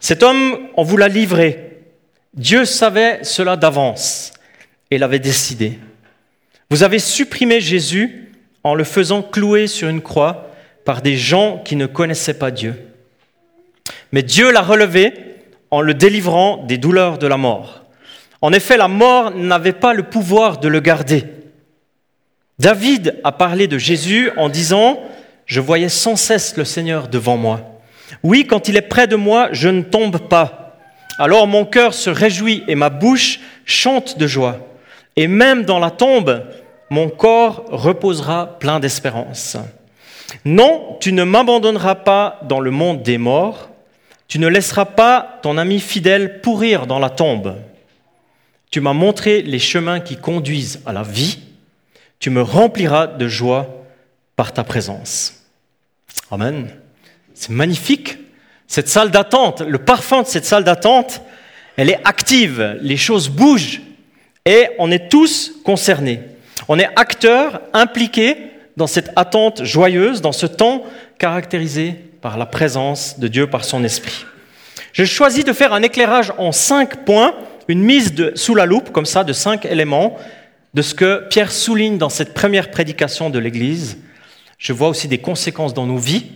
Cet 0.00 0.22
homme, 0.22 0.68
on 0.76 0.84
vous 0.84 0.96
l'a 0.96 1.08
livré. 1.08 1.80
Dieu 2.34 2.64
savait 2.64 3.18
cela 3.22 3.56
d'avance 3.56 4.32
et 4.90 4.98
l'avait 4.98 5.18
décidé. 5.18 5.78
Vous 6.70 6.82
avez 6.82 6.98
supprimé 6.98 7.60
Jésus 7.60 8.32
en 8.62 8.74
le 8.74 8.84
faisant 8.84 9.22
clouer 9.22 9.66
sur 9.66 9.88
une 9.88 10.02
croix 10.02 10.50
par 10.84 11.02
des 11.02 11.16
gens 11.16 11.60
qui 11.64 11.74
ne 11.74 11.86
connaissaient 11.86 12.38
pas 12.38 12.50
Dieu. 12.50 12.74
Mais 14.12 14.22
Dieu 14.22 14.52
l'a 14.52 14.62
relevé 14.62 15.12
en 15.70 15.80
le 15.80 15.94
délivrant 15.94 16.64
des 16.64 16.78
douleurs 16.78 17.18
de 17.18 17.26
la 17.26 17.36
mort. 17.36 17.84
En 18.40 18.52
effet, 18.52 18.76
la 18.76 18.88
mort 18.88 19.32
n'avait 19.32 19.72
pas 19.72 19.94
le 19.94 20.04
pouvoir 20.04 20.58
de 20.58 20.68
le 20.68 20.80
garder. 20.80 21.24
David 22.58 23.20
a 23.24 23.32
parlé 23.32 23.66
de 23.66 23.78
Jésus 23.78 24.30
en 24.36 24.48
disant, 24.48 25.00
Je 25.46 25.60
voyais 25.60 25.88
sans 25.88 26.16
cesse 26.16 26.56
le 26.56 26.64
Seigneur 26.64 27.08
devant 27.08 27.36
moi. 27.36 27.60
Oui, 28.22 28.46
quand 28.46 28.68
il 28.68 28.76
est 28.76 28.82
près 28.82 29.06
de 29.06 29.16
moi, 29.16 29.48
je 29.52 29.68
ne 29.68 29.82
tombe 29.82 30.18
pas. 30.28 30.76
Alors 31.18 31.46
mon 31.46 31.64
cœur 31.64 31.94
se 31.94 32.10
réjouit 32.10 32.62
et 32.68 32.74
ma 32.74 32.90
bouche 32.90 33.40
chante 33.64 34.18
de 34.18 34.26
joie. 34.26 34.58
Et 35.16 35.26
même 35.26 35.64
dans 35.64 35.80
la 35.80 35.90
tombe, 35.90 36.44
mon 36.90 37.08
corps 37.08 37.64
reposera 37.68 38.58
plein 38.58 38.78
d'espérance. 38.78 39.56
Non, 40.44 40.96
tu 41.00 41.12
ne 41.12 41.24
m'abandonneras 41.24 41.96
pas 41.96 42.38
dans 42.44 42.60
le 42.60 42.70
monde 42.70 43.02
des 43.02 43.18
morts, 43.18 43.70
tu 44.28 44.38
ne 44.38 44.46
laisseras 44.46 44.84
pas 44.84 45.38
ton 45.42 45.58
ami 45.58 45.80
fidèle 45.80 46.40
pourrir 46.40 46.86
dans 46.86 46.98
la 46.98 47.10
tombe. 47.10 47.56
Tu 48.70 48.80
m'as 48.80 48.92
montré 48.92 49.42
les 49.42 49.58
chemins 49.58 50.00
qui 50.00 50.16
conduisent 50.16 50.80
à 50.84 50.92
la 50.92 51.02
vie, 51.02 51.38
tu 52.18 52.30
me 52.30 52.42
rempliras 52.42 53.06
de 53.06 53.28
joie 53.28 53.84
par 54.36 54.52
ta 54.52 54.64
présence. 54.64 55.44
Amen. 56.30 56.68
C'est 57.34 57.50
magnifique. 57.50 58.18
Cette 58.66 58.88
salle 58.88 59.10
d'attente, 59.10 59.62
le 59.62 59.78
parfum 59.78 60.22
de 60.22 60.26
cette 60.26 60.44
salle 60.44 60.64
d'attente, 60.64 61.22
elle 61.76 61.90
est 61.90 62.00
active, 62.04 62.78
les 62.82 62.96
choses 62.96 63.28
bougent 63.28 63.80
et 64.44 64.68
on 64.78 64.90
est 64.90 65.08
tous 65.08 65.52
concernés. 65.64 66.20
On 66.68 66.78
est 66.78 66.88
acteurs 66.96 67.62
impliqués 67.72 68.36
dans 68.76 68.86
cette 68.86 69.10
attente 69.16 69.64
joyeuse, 69.64 70.20
dans 70.20 70.32
ce 70.32 70.46
temps 70.46 70.84
caractérisé 71.18 71.94
par 72.20 72.36
la 72.36 72.46
présence 72.46 73.18
de 73.18 73.28
Dieu, 73.28 73.46
par 73.46 73.64
son 73.64 73.84
esprit. 73.84 74.26
J'ai 74.92 75.06
choisi 75.06 75.44
de 75.44 75.52
faire 75.52 75.72
un 75.72 75.82
éclairage 75.82 76.32
en 76.38 76.52
cinq 76.52 77.04
points, 77.04 77.34
une 77.68 77.82
mise 77.82 78.14
sous 78.34 78.54
la 78.54 78.66
loupe, 78.66 78.90
comme 78.90 79.06
ça, 79.06 79.24
de 79.24 79.32
cinq 79.32 79.66
éléments, 79.66 80.16
de 80.74 80.82
ce 80.82 80.94
que 80.94 81.26
Pierre 81.28 81.52
souligne 81.52 81.98
dans 81.98 82.08
cette 82.08 82.34
première 82.34 82.70
prédication 82.70 83.30
de 83.30 83.38
l'Église. 83.38 83.98
Je 84.58 84.72
vois 84.72 84.88
aussi 84.88 85.06
des 85.06 85.18
conséquences 85.18 85.74
dans 85.74 85.86
nos 85.86 85.98
vies, 85.98 86.26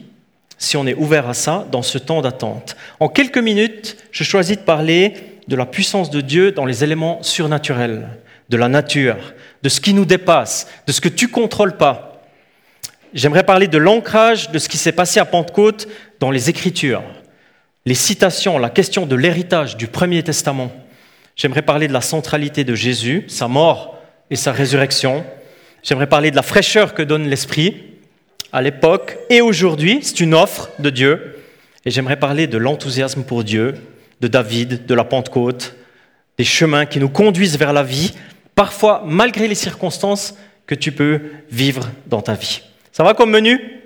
si 0.59 0.77
on 0.77 0.87
est 0.87 0.95
ouvert 0.95 1.29
à 1.29 1.35
ça, 1.35 1.67
dans 1.73 1.83
ce 1.83 1.99
temps 1.99 2.23
d'attente. 2.23 2.77
En 3.01 3.09
quelques 3.09 3.39
minutes, 3.39 3.97
je 4.13 4.25
choisis 4.25 4.57
de 4.57 4.63
parler 4.63 5.15
de 5.49 5.57
la 5.57 5.67
puissance 5.67 6.11
de 6.11 6.21
Dieu 6.21 6.53
dans 6.53 6.65
les 6.65 6.85
éléments 6.85 7.23
surnaturels, 7.23 8.09
de 8.49 8.57
la 8.57 8.69
nature, 8.69 9.17
de 9.63 9.69
ce 9.69 9.81
qui 9.81 9.95
nous 9.95 10.05
dépasse, 10.05 10.69
de 10.87 10.93
ce 10.93 11.01
que 11.01 11.09
tu 11.09 11.29
contrôles 11.29 11.77
pas. 11.77 12.23
j'aimerais 13.15 13.45
parler 13.45 13.69
de 13.69 13.79
l'ancrage 13.79 14.51
de 14.51 14.59
ce 14.59 14.69
qui 14.69 14.79
s'est 14.79 14.93
passé 14.93 15.21
à 15.21 15.25
Pentecôte 15.25 15.89
dans 16.21 16.31
les 16.31 16.49
Écritures, 16.49 17.03
les 17.85 17.95
citations, 17.95 18.59
la 18.59 18.71
question 18.71 19.07
de 19.07 19.17
l'héritage 19.17 19.77
du 19.77 19.87
Premier 19.87 20.23
Testament. 20.23 20.71
J'aimerais 21.37 21.63
parler 21.63 21.89
de 21.89 21.93
la 21.93 22.01
centralité 22.01 22.65
de 22.65 22.75
Jésus, 22.75 23.25
sa 23.29 23.49
mort 23.49 23.99
et 24.31 24.37
sa 24.37 24.53
résurrection. 24.53 25.25
J'aimerais 25.83 26.09
parler 26.09 26.31
de 26.31 26.37
la 26.37 26.43
fraîcheur 26.43 26.95
que 26.95 27.03
donne 27.03 27.29
l'Esprit 27.29 27.85
à 28.53 28.63
l'époque 28.63 29.19
et 29.31 29.41
aujourd'hui. 29.41 30.01
C'est 30.03 30.21
une 30.21 30.35
offre 30.35 30.71
de 30.79 30.91
Dieu. 30.91 31.37
Et 31.85 31.91
j'aimerais 31.91 32.19
parler 32.19 32.47
de 32.47 32.59
l'enthousiasme 32.59 33.25
pour 33.25 33.45
Dieu, 33.45 33.75
de 34.21 34.29
David, 34.29 34.87
de 34.87 34.95
la 34.95 35.05
Pentecôte, 35.05 35.75
des 36.39 36.45
chemins 36.45 36.87
qui 36.87 37.01
nous 37.01 37.09
conduisent 37.09 37.59
vers 37.59 37.73
la 37.73 37.83
vie, 37.83 38.15
parfois 38.55 39.03
malgré 39.05 39.49
les 39.49 39.55
circonstances 39.55 40.37
que 40.67 40.75
tu 40.75 40.93
peux 40.93 41.21
vivre 41.51 41.91
dans 42.07 42.23
ta 42.23 42.35
vie. 42.35 42.63
Ça 42.93 43.03
va 43.03 43.15
comme 43.15 43.31
menu? 43.31 43.81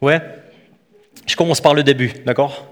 Ouais? 0.00 0.20
Je 1.26 1.36
commence 1.36 1.60
par 1.60 1.74
le 1.74 1.82
début, 1.82 2.12
d'accord? 2.24 2.68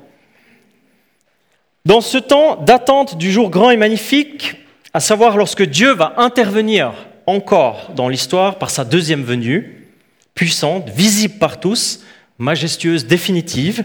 Dans 1.87 2.01
ce 2.01 2.17
temps 2.17 2.57
d'attente 2.57 3.19
du 3.19 3.31
jour 3.31 3.51
grand 3.51 3.71
et 3.71 3.77
magnifique, 3.77 4.57
à 4.95 5.01
savoir 5.01 5.37
lorsque 5.37 5.65
Dieu 5.65 5.93
va 5.93 6.15
intervenir 6.17 6.95
encore 7.27 7.91
dans 7.95 8.09
l'histoire 8.09 8.59
par 8.59 8.71
sa 8.71 8.87
deuxième 8.87 9.23
venue, 9.23 9.87
puissante, 10.35 10.89
visible 10.89 11.35
par 11.39 11.61
tous, 11.61 12.01
majestueuse, 12.39 13.07
définitive, 13.07 13.85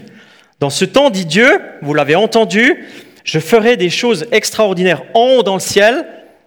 dans 0.60 0.70
ce 0.70 0.86
temps, 0.86 1.10
dit 1.10 1.26
Dieu, 1.26 1.60
vous 1.82 1.92
l'avez 1.92 2.14
entendu, 2.14 2.86
je 3.22 3.38
ferai 3.38 3.76
des 3.76 3.90
choses 3.90 4.26
extraordinaires 4.32 5.02
en 5.12 5.36
haut 5.36 5.42
dans 5.42 5.54
le 5.54 5.60
ciel 5.60 6.06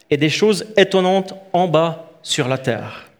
et 0.09 0.17
des 0.17 0.29
choses 0.29 0.65
étonnantes 0.75 1.35
en 1.53 1.67
bas 1.67 2.13
sur 2.23 2.47
la 2.47 2.57
terre. 2.57 3.11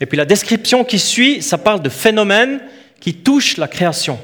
Et 0.00 0.06
puis 0.06 0.18
la 0.18 0.24
description 0.24 0.82
qui 0.82 0.98
suit, 0.98 1.42
ça 1.42 1.58
parle 1.58 1.80
de 1.80 1.90
phénomènes 1.90 2.60
qui 3.00 3.14
touchent 3.14 3.56
la 3.56 3.68
création, 3.68 4.18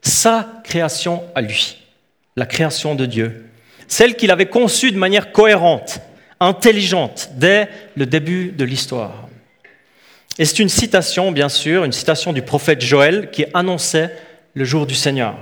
sa 0.00 0.48
création 0.64 1.22
à 1.34 1.42
lui, 1.42 1.81
la 2.36 2.46
création 2.46 2.94
de 2.94 3.06
Dieu, 3.06 3.46
celle 3.88 4.16
qu'il 4.16 4.30
avait 4.30 4.46
conçue 4.46 4.92
de 4.92 4.98
manière 4.98 5.32
cohérente, 5.32 6.00
intelligente 6.40 7.30
dès 7.34 7.68
le 7.96 8.06
début 8.06 8.52
de 8.52 8.64
l'histoire. 8.64 9.28
Et 10.38 10.44
c'est 10.44 10.60
une 10.60 10.68
citation, 10.68 11.30
bien 11.30 11.48
sûr, 11.48 11.84
une 11.84 11.92
citation 11.92 12.32
du 12.32 12.42
prophète 12.42 12.80
Joël 12.80 13.30
qui 13.30 13.44
annonçait 13.52 14.16
le 14.54 14.64
jour 14.64 14.86
du 14.86 14.94
Seigneur. 14.94 15.36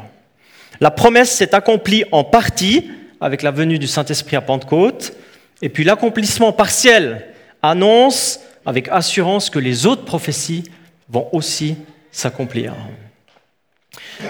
La 0.80 0.90
promesse 0.90 1.30
s'est 1.30 1.54
accomplie 1.54 2.04
en 2.10 2.24
partie 2.24 2.90
avec 3.20 3.42
la 3.42 3.50
venue 3.50 3.78
du 3.78 3.86
Saint-Esprit 3.86 4.36
à 4.36 4.40
Pentecôte, 4.40 5.12
et 5.62 5.68
puis 5.68 5.84
l'accomplissement 5.84 6.52
partiel 6.52 7.26
annonce 7.62 8.40
avec 8.64 8.88
assurance 8.88 9.50
que 9.50 9.58
les 9.58 9.86
autres 9.86 10.04
prophéties 10.04 10.64
vont 11.08 11.28
aussi 11.32 11.76
s'accomplir. 12.10 12.74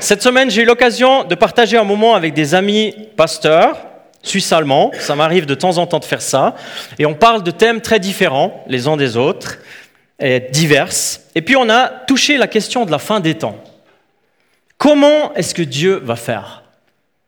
Cette 0.01 0.23
semaine, 0.23 0.51
j'ai 0.51 0.63
eu 0.63 0.65
l'occasion 0.65 1.25
de 1.25 1.35
partager 1.35 1.77
un 1.77 1.85
moment 1.85 2.15
avec 2.15 2.35
des 2.35 2.55
amis 2.55 2.95
pasteurs 3.17 3.77
suisses-allemands. 4.23 4.91
Ça 4.99 5.17
m'arrive 5.17 5.47
de 5.47 5.55
temps 5.55 5.79
en 5.79 5.87
temps 5.87 5.99
de 5.99 6.05
faire 6.05 6.23
ça. 6.23 6.55
Et 6.99 7.07
on 7.07 7.15
parle 7.15 7.43
de 7.43 7.51
thèmes 7.51 7.81
très 7.81 7.99
différents 7.99 8.65
les 8.69 8.87
uns 8.87 8.97
des 8.97 9.17
autres, 9.17 9.59
et 10.21 10.41
diverses. 10.41 11.23
Et 11.35 11.43
puis 11.43 11.57
on 11.57 11.69
a 11.71 11.89
touché 11.89 12.37
la 12.37 12.47
question 12.47 12.85
de 12.85 12.91
la 12.91 12.99
fin 12.99 13.21
des 13.21 13.35
temps. 13.35 13.57
Comment 14.77 15.35
est-ce 15.35 15.55
que 15.55 15.63
Dieu 15.63 16.01
va 16.05 16.17
faire? 16.17 16.63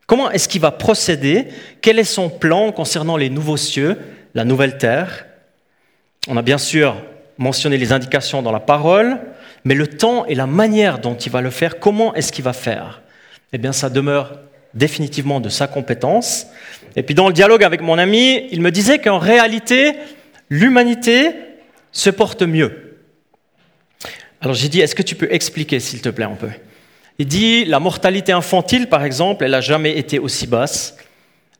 Comment 0.06 0.30
est-ce 0.30 0.49
qu'il 0.49 0.61
va 0.61 0.70
procéder? 0.70 1.49
Quel 1.80 1.99
est 1.99 2.04
son 2.04 2.28
plan 2.28 2.70
concernant 2.70 3.16
les 3.16 3.30
nouveaux 3.30 3.56
cieux, 3.56 3.99
la 4.34 4.44
nouvelle 4.44 4.76
terre? 4.76 5.26
On 6.28 6.37
a 6.37 6.42
bien 6.42 6.58
sûr 6.58 6.96
mentionné 7.38 7.78
les 7.78 7.92
indications 7.92 8.42
dans 8.42 8.52
la 8.52 8.61
parole, 8.61 9.18
mais 9.64 9.75
le 9.75 9.87
temps 9.87 10.26
et 10.26 10.35
la 10.35 10.47
manière 10.47 10.99
dont 10.99 11.14
il 11.14 11.31
va 11.31 11.40
le 11.40 11.50
faire, 11.50 11.78
comment 11.78 12.14
est-ce 12.14 12.33
qu'il 12.33 12.45
va 12.45 12.52
faire? 12.52 13.02
Eh 13.52 13.59
bien, 13.59 13.73
ça 13.73 13.90
demeure 13.90 14.38
définitivement 14.75 15.40
de 15.40 15.49
sa 15.49 15.66
compétence. 15.66 16.47
Et 16.97 17.02
puis 17.02 17.14
dans 17.14 17.28
le 17.28 17.35
dialogue 17.35 17.64
avec 17.64 17.83
mon 17.83 17.99
ami, 17.99 18.49
il 18.50 18.61
me 18.61 18.71
disait 18.71 18.99
qu'en 18.99 19.19
réalité, 19.19 19.92
l'humanité 20.49 21.31
se 21.92 22.11
porte 22.11 22.42
mieux. 22.42 22.99
Alors 24.40 24.54
j'ai 24.54 24.69
dit, 24.69 24.81
est-ce 24.81 24.95
que 24.95 25.02
tu 25.02 25.14
peux 25.14 25.28
expliquer, 25.31 25.78
s'il 25.78 26.00
te 26.00 26.09
plaît, 26.09 26.25
un 26.25 26.35
peu? 26.35 26.49
Il 27.19 27.26
dit 27.26 27.64
la 27.64 27.78
mortalité 27.78 28.33
infantile, 28.33 28.88
par 28.88 29.04
exemple, 29.04 29.45
elle 29.45 29.52
n'a 29.52 29.61
jamais 29.61 29.99
été 29.99 30.19
aussi 30.19 30.47
basse. 30.47 30.97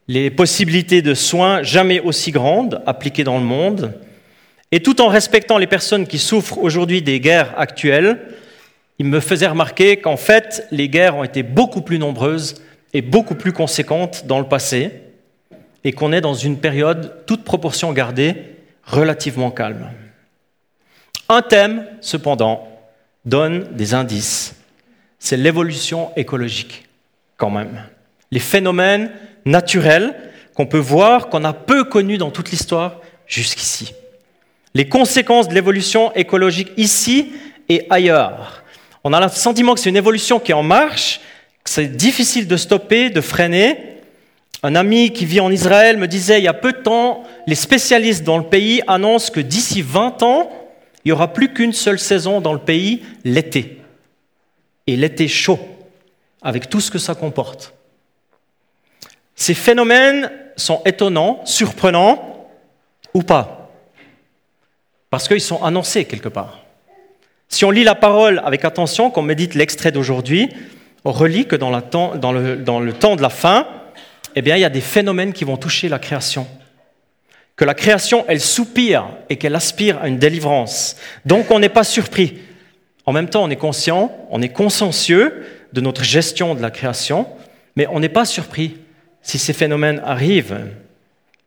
Les 0.07 0.29
possibilités 0.29 1.01
de 1.01 1.13
soins 1.13 1.63
jamais 1.63 1.99
aussi 2.01 2.31
grandes 2.31 2.81
appliquées 2.85 3.23
dans 3.23 3.37
le 3.37 3.45
monde. 3.45 3.93
Et 4.73 4.81
tout 4.81 5.01
en 5.01 5.07
respectant 5.07 5.59
les 5.59 5.67
personnes 5.67 6.07
qui 6.07 6.17
souffrent 6.17 6.57
aujourd'hui 6.57 7.03
des 7.03 7.19
guerres 7.19 7.53
actuelles, 7.57 8.19
il 8.97 9.05
me 9.05 9.19
faisait 9.19 9.45
remarquer 9.45 9.97
qu'en 9.97 10.17
fait, 10.17 10.65
les 10.71 10.89
guerres 10.89 11.15
ont 11.15 11.23
été 11.23 11.43
beaucoup 11.43 11.81
plus 11.81 11.99
nombreuses 11.99 12.55
et 12.91 13.03
beaucoup 13.03 13.35
plus 13.35 13.53
conséquentes 13.53 14.25
dans 14.25 14.39
le 14.39 14.47
passé, 14.47 14.89
et 15.83 15.91
qu'on 15.91 16.11
est 16.11 16.21
dans 16.21 16.33
une 16.33 16.57
période, 16.57 17.23
toute 17.27 17.43
proportion 17.43 17.93
gardée, 17.93 18.33
relativement 18.83 19.51
calme. 19.51 19.91
Un 21.29 21.43
thème, 21.43 21.85
cependant, 22.01 22.67
donne 23.25 23.67
des 23.75 23.93
indices 23.93 24.55
c'est 25.19 25.37
l'évolution 25.37 26.11
écologique, 26.17 26.89
quand 27.37 27.51
même. 27.51 27.81
Les 28.31 28.41
phénomènes 28.41 29.11
naturels 29.45 30.15
qu'on 30.55 30.65
peut 30.65 30.79
voir, 30.79 31.29
qu'on 31.29 31.45
a 31.45 31.53
peu 31.53 31.83
connus 31.83 32.17
dans 32.17 32.31
toute 32.31 32.49
l'histoire 32.49 32.99
jusqu'ici. 33.25 33.93
Les 34.73 34.89
conséquences 34.89 35.47
de 35.47 35.53
l'évolution 35.53 36.11
écologique 36.13 36.71
ici 36.77 37.33
et 37.69 37.85
ailleurs. 37.89 38.63
On 39.03 39.13
a 39.13 39.21
le 39.21 39.29
sentiment 39.29 39.73
que 39.73 39.79
c'est 39.79 39.89
une 39.89 39.97
évolution 39.97 40.39
qui 40.39 40.51
est 40.51 40.55
en 40.55 40.63
marche, 40.63 41.19
que 41.63 41.69
c'est 41.69 41.95
difficile 41.95 42.47
de 42.47 42.57
stopper, 42.57 43.09
de 43.09 43.21
freiner. 43.21 43.77
Un 44.63 44.75
ami 44.75 45.11
qui 45.11 45.25
vit 45.25 45.41
en 45.41 45.51
Israël 45.51 45.97
me 45.97 46.07
disait 46.07 46.39
il 46.39 46.43
y 46.45 46.47
a 46.47 46.53
peu 46.53 46.71
de 46.71 46.77
temps, 46.77 47.23
les 47.47 47.55
spécialistes 47.55 48.23
dans 48.23 48.37
le 48.37 48.45
pays 48.45 48.81
annoncent 48.87 49.31
que 49.31 49.41
d'ici 49.41 49.81
20 49.81 50.23
ans, 50.23 50.49
il 51.03 51.09
n'y 51.09 51.11
aura 51.11 51.33
plus 51.33 51.53
qu'une 51.53 51.73
seule 51.73 51.99
saison 51.99 52.39
dans 52.39 52.53
le 52.53 52.59
pays, 52.59 53.03
l'été 53.25 53.81
et 54.87 54.95
l'été 54.95 55.27
chaud, 55.27 55.59
avec 56.41 56.69
tout 56.69 56.79
ce 56.79 56.89
que 56.89 56.97
ça 56.97 57.13
comporte. 57.13 57.73
Ces 59.35 59.53
phénomènes 59.53 60.31
sont 60.55 60.81
étonnants, 60.85 61.41
surprenants 61.45 62.47
ou 63.13 63.21
pas, 63.21 63.62
parce 65.13 65.27
qu'ils 65.27 65.41
sont 65.41 65.61
annoncés 65.61 66.05
quelque 66.05 66.27
part. 66.27 66.57
Si 67.47 67.65
on 67.65 67.69
lit 67.69 67.83
la 67.83 67.93
parole 67.93 68.41
avec 68.43 68.65
attention, 68.65 69.11
qu'on 69.11 69.21
médite 69.21 69.53
l'extrait 69.53 69.91
d'aujourd'hui, 69.91 70.49
on 71.05 71.11
relit 71.11 71.45
que 71.45 71.55
dans, 71.55 71.69
le, 71.69 72.55
le 72.55 72.93
temps 72.93 73.15
de 73.15 73.21
la 73.21 73.29
fin, 73.29 73.67
eh 74.35 74.41
bien, 74.41 74.55
il 74.55 74.61
y 74.61 74.65
a 74.65 74.71
des 74.71 74.81
phénomènes 74.81 75.31
qui 75.31 75.43
vont 75.43 75.55
toucher 75.55 75.87
la 75.87 75.99
création. 75.99 76.47
Que 77.55 77.63
la 77.63 77.75
création, 77.75 78.25
elle 78.27 78.41
soupire 78.41 79.05
et 79.29 79.35
qu'elle 79.35 79.53
aspire 79.53 80.01
à 80.01 80.07
une 80.07 80.17
délivrance. 80.17 80.95
Donc 81.27 81.51
on 81.51 81.59
n'est 81.59 81.69
pas 81.69 81.83
surpris. 81.83 82.39
En 83.05 83.11
même 83.11 83.29
temps, 83.29 83.43
on 83.43 83.51
est 83.51 83.55
conscient, 83.55 84.11
on 84.31 84.41
est 84.41 84.49
consciencieux 84.49 85.45
de 85.73 85.81
notre 85.81 86.03
gestion 86.03 86.55
de 86.55 86.61
la 86.63 86.71
création, 86.71 87.27
mais 87.75 87.85
on 87.91 87.99
n'est 87.99 88.09
pas 88.09 88.25
surpris 88.25 88.77
si 89.21 89.37
ces 89.37 89.53
phénomènes 89.53 90.01
arrivent, 90.03 90.57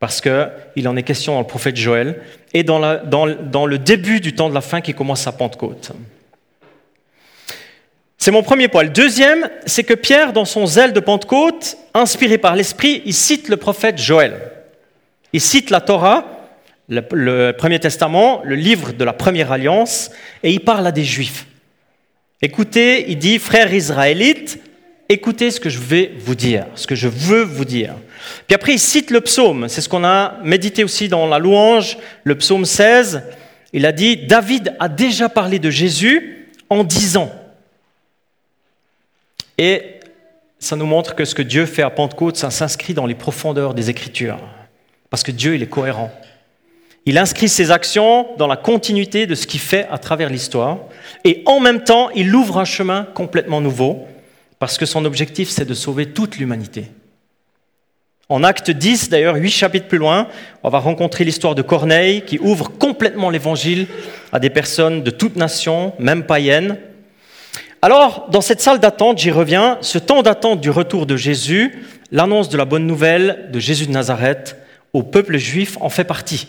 parce 0.07 0.21
qu'il 0.21 0.87
en 0.87 0.97
est 0.97 1.03
question 1.03 1.33
dans 1.33 1.41
le 1.41 1.49
prophète 1.49 1.75
Joël 1.75 2.23
et 2.55 2.63
dans, 2.63 2.79
le 2.79 3.77
début 3.77 4.21
du 4.21 4.37
temps 4.37 4.49
de 4.49 4.55
la 4.55 4.61
fin 4.61 4.81
qui 4.81 4.95
commence 4.95 5.27
à 5.27 5.33
Pentecôte. 5.33 5.91
C'est 8.17 8.31
mon 8.31 8.45
premier 8.45 8.69
point. 8.69 8.85
Le 8.85 8.91
deuxième, 8.91 9.51
c'est 9.67 9.83
que 9.83 9.95
Pierre, 9.95 10.33
dans 10.33 10.45
son 10.45 10.65
zèle 10.65 10.93
de 10.93 11.01
Pentecôte, 11.01 11.77
inspiré 11.93 12.39
par 12.39 12.55
l'Esprit, 12.55 13.03
il 13.05 13.15
cite 13.15 13.49
le 13.49 13.57
prophète 13.57 13.99
Joël. 13.99 14.53
Il 15.33 15.41
cite 15.41 15.71
la 15.71 15.81
Torah 15.81 16.25
le, 16.89 17.51
Premier 17.51 17.81
Testament, 17.81 18.43
le 18.45 18.55
livre 18.55 18.93
de 18.93 19.03
la 19.03 19.13
première 19.13 19.51
alliance, 19.51 20.13
et 20.45 20.53
il 20.53 20.61
parle 20.61 20.87
à 20.87 20.93
des 20.93 21.03
juifs. 21.03 21.47
Écoutez, 22.41 23.11
il 23.11 23.19
dit, 23.19 23.41
frères 23.41 23.75
israélites, 23.75 24.61
écoutez 25.09 25.51
ce 25.51 25.61
que 25.61 25.71
je 25.71 25.79
vais 25.79 26.13
vous 26.19 26.35
dire, 26.35 26.67
ce 26.75 26.87
que 26.87 26.95
je 26.95 27.09
veux 27.09 27.43
vous 27.43 27.65
dire. 27.65 27.95
Puis 28.47 28.55
après, 28.55 28.73
il 28.73 28.79
cite 28.79 29.11
le 29.11 29.21
psaume, 29.21 29.69
c'est 29.69 29.81
ce 29.81 29.89
qu'on 29.89 30.05
a 30.05 30.39
médité 30.43 30.85
aussi 30.85 31.09
dans 31.09 31.27
la 31.27 31.39
louange, 31.39 31.99
le 32.25 32.37
psaume 32.37 32.65
16. 32.65 33.23
Il 33.73 33.87
a 33.87 33.93
dit, 33.93 34.17
David 34.17 34.75
a 34.79 34.89
déjà 34.89 35.29
parlé 35.29 35.59
de 35.59 35.71
Jésus 35.71 36.49
en 36.71 36.85
disant. 36.85 37.31
Et 39.59 40.01
ça 40.59 40.77
nous 40.77 40.87
montre 40.87 41.15
que 41.15 41.25
ce 41.25 41.35
que 41.35 41.43
Dieu 41.43 41.67
fait 41.67 41.83
à 41.83 41.91
Pentecôte, 41.91 42.37
ça 42.37 42.51
s'inscrit 42.51 42.95
dans 42.95 43.07
les 43.07 43.15
profondeurs 43.15 43.75
des 43.75 43.91
Écritures. 43.91 44.39
Parce 45.11 45.23
que 45.23 45.33
Dieu, 45.33 45.55
il 45.55 45.63
est 45.63 45.69
cohérent. 45.69 46.11
Il 47.05 47.19
inscrit 47.19 47.49
ses 47.49 47.71
actions 47.71 48.27
dans 48.37 48.49
la 48.49 48.57
continuité 48.57 49.27
de 49.27 49.37
ce 49.37 49.47
qu'il 49.47 49.61
fait 49.61 49.87
à 49.91 49.99
travers 49.99 50.29
l'histoire. 50.29 50.79
Et 51.23 51.43
en 51.47 51.61
même 51.61 51.85
temps, 51.85 52.11
il 52.11 52.35
ouvre 52.35 52.59
un 52.59 52.65
chemin 52.65 53.07
complètement 53.15 53.61
nouveau, 53.61 54.07
parce 54.59 54.79
que 54.79 54.87
son 54.87 55.05
objectif, 55.05 55.49
c'est 55.49 55.65
de 55.65 55.75
sauver 55.75 56.07
toute 56.07 56.39
l'humanité. 56.39 56.87
En 58.29 58.43
acte 58.43 58.71
10, 58.71 59.09
d'ailleurs, 59.09 59.37
huit 59.37 59.51
chapitres 59.51 59.87
plus 59.87 59.99
loin, 59.99 60.27
on 60.65 60.69
va 60.69 60.81
rencontrer 60.81 61.23
l'histoire 61.23 61.55
de 61.55 61.63
Corneille 61.63 62.23
qui 62.23 62.41
ouvre 62.41 62.71
complètement 62.71 63.31
l'évangile 63.31 63.87
à 64.33 64.41
des 64.41 64.51
personnes 64.51 65.03
de 65.03 65.11
toutes 65.11 65.37
nations, 65.37 65.93
même 66.01 66.25
païennes. 66.25 66.79
Alors, 67.83 68.27
dans 68.31 68.41
cette 68.41 68.61
salle 68.61 68.81
d'attente, 68.81 69.19
j'y 69.19 69.31
reviens, 69.31 69.79
ce 69.81 69.99
temps 69.99 70.23
d'attente 70.23 70.61
du 70.61 70.71
retour 70.71 71.07
de 71.07 71.17
Jésus, 71.17 71.85
l'annonce 72.11 72.49
de 72.49 72.57
la 72.57 72.65
bonne 72.65 72.87
nouvelle 72.87 73.49
de 73.53 73.61
Jésus 73.61 73.87
de 73.87 73.93
Nazareth 73.93 74.57
au 74.93 75.05
peuple 75.05 75.37
juif 75.37 75.77
en 75.81 75.89
fait 75.89 76.05
partie. 76.05 76.49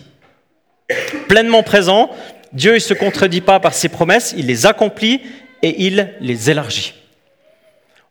Pleinement 1.27 1.61
présent, 1.61 2.09
Dieu 2.53 2.73
ne 2.73 2.79
se 2.79 2.93
contredit 2.93 3.41
pas 3.41 3.59
par 3.59 3.73
ses 3.73 3.89
promesses, 3.89 4.33
il 4.35 4.47
les 4.47 4.65
accomplit 4.65 5.21
et 5.61 5.85
il 5.85 6.15
les 6.21 6.49
élargit. 6.49 6.93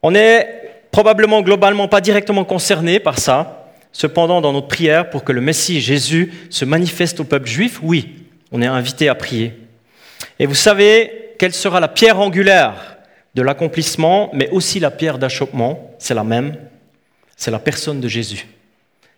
On 0.08 0.12
n'est 0.12 0.48
probablement 0.92 1.42
globalement 1.42 1.88
pas 1.88 2.00
directement 2.00 2.44
concerné 2.44 3.00
par 3.00 3.18
ça, 3.18 3.72
cependant 3.90 4.40
dans 4.40 4.52
notre 4.52 4.68
prière 4.68 5.10
pour 5.10 5.24
que 5.24 5.32
le 5.32 5.40
Messie 5.40 5.80
Jésus 5.80 6.32
se 6.48 6.64
manifeste 6.64 7.18
au 7.18 7.24
peuple 7.24 7.48
juif, 7.48 7.80
oui, 7.82 8.14
on 8.52 8.62
est 8.62 8.66
invité 8.66 9.08
à 9.08 9.16
prier. 9.16 9.52
Et 10.38 10.46
vous 10.46 10.54
savez 10.54 11.34
quelle 11.40 11.52
sera 11.52 11.80
la 11.80 11.88
pierre 11.88 12.20
angulaire 12.20 12.98
de 13.34 13.42
l'accomplissement, 13.42 14.30
mais 14.32 14.48
aussi 14.50 14.78
la 14.78 14.92
pierre 14.92 15.18
d'achoppement, 15.18 15.90
c'est 15.98 16.14
la 16.14 16.22
même, 16.22 16.54
c'est 17.36 17.50
la 17.50 17.58
personne 17.58 18.00
de 18.00 18.06
Jésus. 18.06 18.46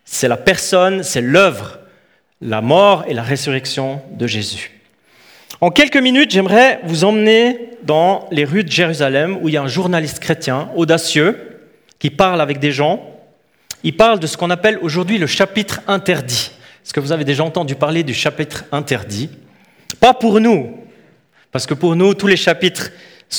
C'est 0.06 0.26
la 0.26 0.38
personne, 0.38 1.02
c'est 1.02 1.20
l'œuvre, 1.20 1.80
la 2.40 2.62
mort 2.62 3.04
et 3.06 3.12
la 3.12 3.22
résurrection 3.22 4.00
de 4.12 4.26
Jésus. 4.26 4.77
En 5.60 5.70
quelques 5.70 5.96
minutes, 5.96 6.30
j'aimerais 6.30 6.78
vous 6.84 7.02
emmener 7.02 7.70
dans 7.82 8.28
les 8.30 8.44
rues 8.44 8.62
de 8.62 8.70
Jérusalem 8.70 9.38
où 9.42 9.48
il 9.48 9.54
y 9.54 9.56
a 9.56 9.62
un 9.62 9.66
journaliste 9.66 10.20
chrétien 10.20 10.70
audacieux 10.76 11.36
qui 11.98 12.10
parle 12.10 12.40
avec 12.40 12.60
des 12.60 12.70
gens. 12.70 13.02
Il 13.82 13.96
parle 13.96 14.20
de 14.20 14.28
ce 14.28 14.36
qu'on 14.36 14.50
appelle 14.50 14.78
aujourd'hui 14.82 15.18
le 15.18 15.26
chapitre 15.26 15.80
interdit. 15.88 16.52
Est-ce 16.84 16.92
que 16.92 17.00
vous 17.00 17.10
avez 17.10 17.24
déjà 17.24 17.42
entendu 17.42 17.74
parler 17.74 18.04
du 18.04 18.14
chapitre 18.14 18.66
interdit? 18.70 19.30
Pas 19.98 20.14
pour 20.14 20.38
nous, 20.38 20.78
parce 21.50 21.66
que 21.66 21.74
pour 21.74 21.96
nous, 21.96 22.14
tous 22.14 22.28
les 22.28 22.36
chapitres 22.36 22.92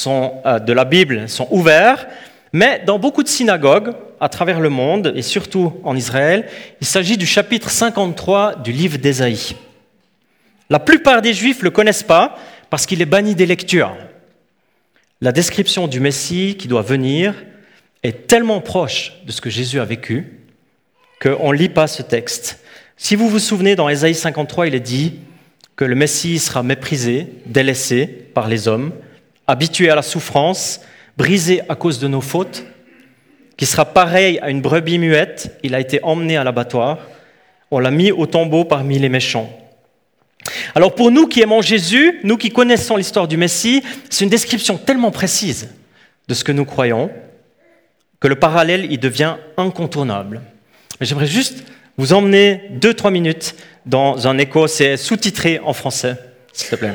euh, 0.05 0.59
de 0.59 0.73
la 0.73 0.83
Bible 0.83 1.29
sont 1.29 1.47
ouverts, 1.51 2.05
mais 2.51 2.81
dans 2.85 2.99
beaucoup 2.99 3.23
de 3.23 3.29
synagogues 3.29 3.93
à 4.19 4.27
travers 4.27 4.59
le 4.59 4.69
monde, 4.69 5.13
et 5.15 5.21
surtout 5.21 5.79
en 5.85 5.95
Israël, 5.95 6.47
il 6.81 6.87
s'agit 6.87 7.15
du 7.15 7.25
chapitre 7.25 7.69
53 7.69 8.55
du 8.55 8.73
livre 8.73 8.97
d'Ésaïe. 8.97 9.55
La 10.69 10.79
plupart 10.79 11.21
des 11.21 11.33
Juifs 11.33 11.59
ne 11.59 11.65
le 11.65 11.71
connaissent 11.71 12.03
pas 12.03 12.37
parce 12.69 12.85
qu'il 12.85 13.01
est 13.01 13.05
banni 13.05 13.33
des 13.33 13.45
lectures. 13.45 13.95
La 15.21 15.31
description 15.31 15.87
du 15.87 15.99
Messie 15.99 16.55
qui 16.57 16.67
doit 16.67 16.83
venir 16.83 17.33
est 18.03 18.27
tellement 18.27 18.61
proche 18.61 19.13
de 19.25 19.31
ce 19.31 19.41
que 19.41 19.49
Jésus 19.49 19.79
a 19.79 19.85
vécu 19.85 20.39
qu'on 21.21 21.51
ne 21.51 21.57
lit 21.57 21.69
pas 21.69 21.87
ce 21.87 22.01
texte. 22.01 22.59
Si 22.95 23.15
vous 23.15 23.27
vous 23.27 23.39
souvenez, 23.39 23.75
dans 23.75 23.89
Ésaïe 23.89 24.15
53, 24.15 24.67
il 24.67 24.75
est 24.75 24.79
dit 24.79 25.15
que 25.75 25.85
le 25.85 25.95
Messie 25.95 26.39
sera 26.39 26.63
méprisé, 26.63 27.27
délaissé 27.45 28.05
par 28.05 28.47
les 28.47 28.67
hommes, 28.67 28.93
habitué 29.47 29.89
à 29.89 29.95
la 29.95 30.01
souffrance, 30.01 30.81
brisé 31.17 31.61
à 31.67 31.75
cause 31.75 31.99
de 31.99 32.07
nos 32.07 32.21
fautes, 32.21 32.63
qui 33.57 33.65
sera 33.65 33.85
pareil 33.85 34.39
à 34.39 34.49
une 34.49 34.61
brebis 34.61 34.99
muette, 34.99 35.57
il 35.63 35.75
a 35.75 35.79
été 35.79 35.99
emmené 36.03 36.37
à 36.37 36.43
l'abattoir, 36.43 36.99
on 37.71 37.79
l'a 37.79 37.91
mis 37.91 38.11
au 38.11 38.25
tombeau 38.25 38.63
parmi 38.63 38.99
les 38.99 39.09
méchants. 39.09 39.49
Alors 40.75 40.95
pour 40.95 41.11
nous 41.11 41.27
qui 41.27 41.41
aimons 41.41 41.61
Jésus, 41.61 42.19
nous 42.23 42.37
qui 42.37 42.49
connaissons 42.49 42.95
l'histoire 42.95 43.27
du 43.27 43.37
Messie, 43.37 43.83
c'est 44.09 44.23
une 44.23 44.29
description 44.29 44.77
tellement 44.77 45.11
précise 45.11 45.69
de 46.27 46.33
ce 46.33 46.43
que 46.43 46.51
nous 46.51 46.65
croyons 46.65 47.09
que 48.19 48.27
le 48.27 48.35
parallèle 48.35 48.87
il 48.91 48.99
devient 48.99 49.35
incontournable. 49.57 50.41
J'aimerais 51.01 51.27
juste 51.27 51.63
vous 51.97 52.13
emmener 52.13 52.63
deux, 52.71 52.93
trois 52.93 53.11
minutes 53.11 53.55
dans 53.85 54.27
un 54.27 54.37
écho, 54.37 54.67
c'est 54.67 54.97
sous-titré 54.97 55.59
en 55.63 55.73
français, 55.73 56.15
s'il 56.53 56.69
te 56.69 56.75
plaît. 56.75 56.93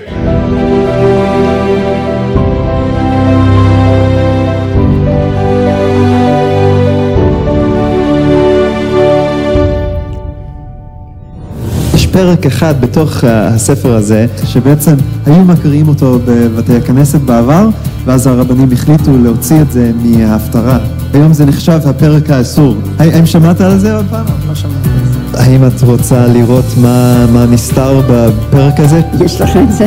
פרק 12.14 12.46
אחד 12.46 12.74
בתוך 12.80 13.24
אה, 13.24 13.46
הספר 13.48 13.94
הזה, 13.96 14.26
שבעצם 14.44 14.94
היו 15.26 15.44
מקריאים 15.44 15.88
אותו 15.88 16.18
בבתי 16.24 16.76
הכנסת 16.76 17.20
בעבר, 17.20 17.68
ואז 18.04 18.26
הרבנים 18.26 18.68
החליטו 18.72 19.18
להוציא 19.22 19.60
את 19.60 19.72
זה 19.72 19.90
מההפטרה. 20.02 20.78
היום 21.14 21.32
זה 21.32 21.46
נחשב 21.46 21.80
הפרק 21.84 22.30
האסור. 22.30 22.74
האם 22.98 23.26
שמעת 23.26 23.60
על 23.60 23.78
זה 23.78 23.96
עוד 23.96 24.06
פעם? 24.10 24.24
לא 24.48 24.54
שמעתי 24.54 24.88
על 24.88 25.12
זה. 25.34 25.42
האם 25.42 25.66
את 25.66 25.82
רוצה 25.82 26.26
לראות 26.26 26.64
מה, 26.76 27.26
מה 27.32 27.46
נסתר 27.46 28.00
בפרק 28.10 28.80
הזה? 28.80 29.00
יש 29.24 29.40
לך 29.40 29.56
את 29.56 29.72
זה? 29.72 29.86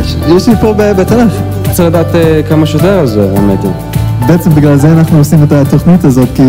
יש, 0.00 0.16
יש 0.36 0.48
לי 0.48 0.54
פה 0.60 0.72
ב- 0.76 0.92
בתנ"ך. 0.92 1.32
צריך 1.72 1.80
לדעת 1.88 2.14
אה, 2.14 2.40
כמה 2.48 2.66
שיותר 2.66 2.98
על 2.98 3.06
זה, 3.06 3.30
האמת 3.36 3.64
היא. 3.64 3.91
בעצם 4.28 4.50
בגלל 4.50 4.76
זה 4.76 4.92
אנחנו 4.92 5.18
עושים 5.18 5.42
את 5.42 5.52
התוכנית 5.52 6.04
הזאת, 6.04 6.28
כי 6.34 6.42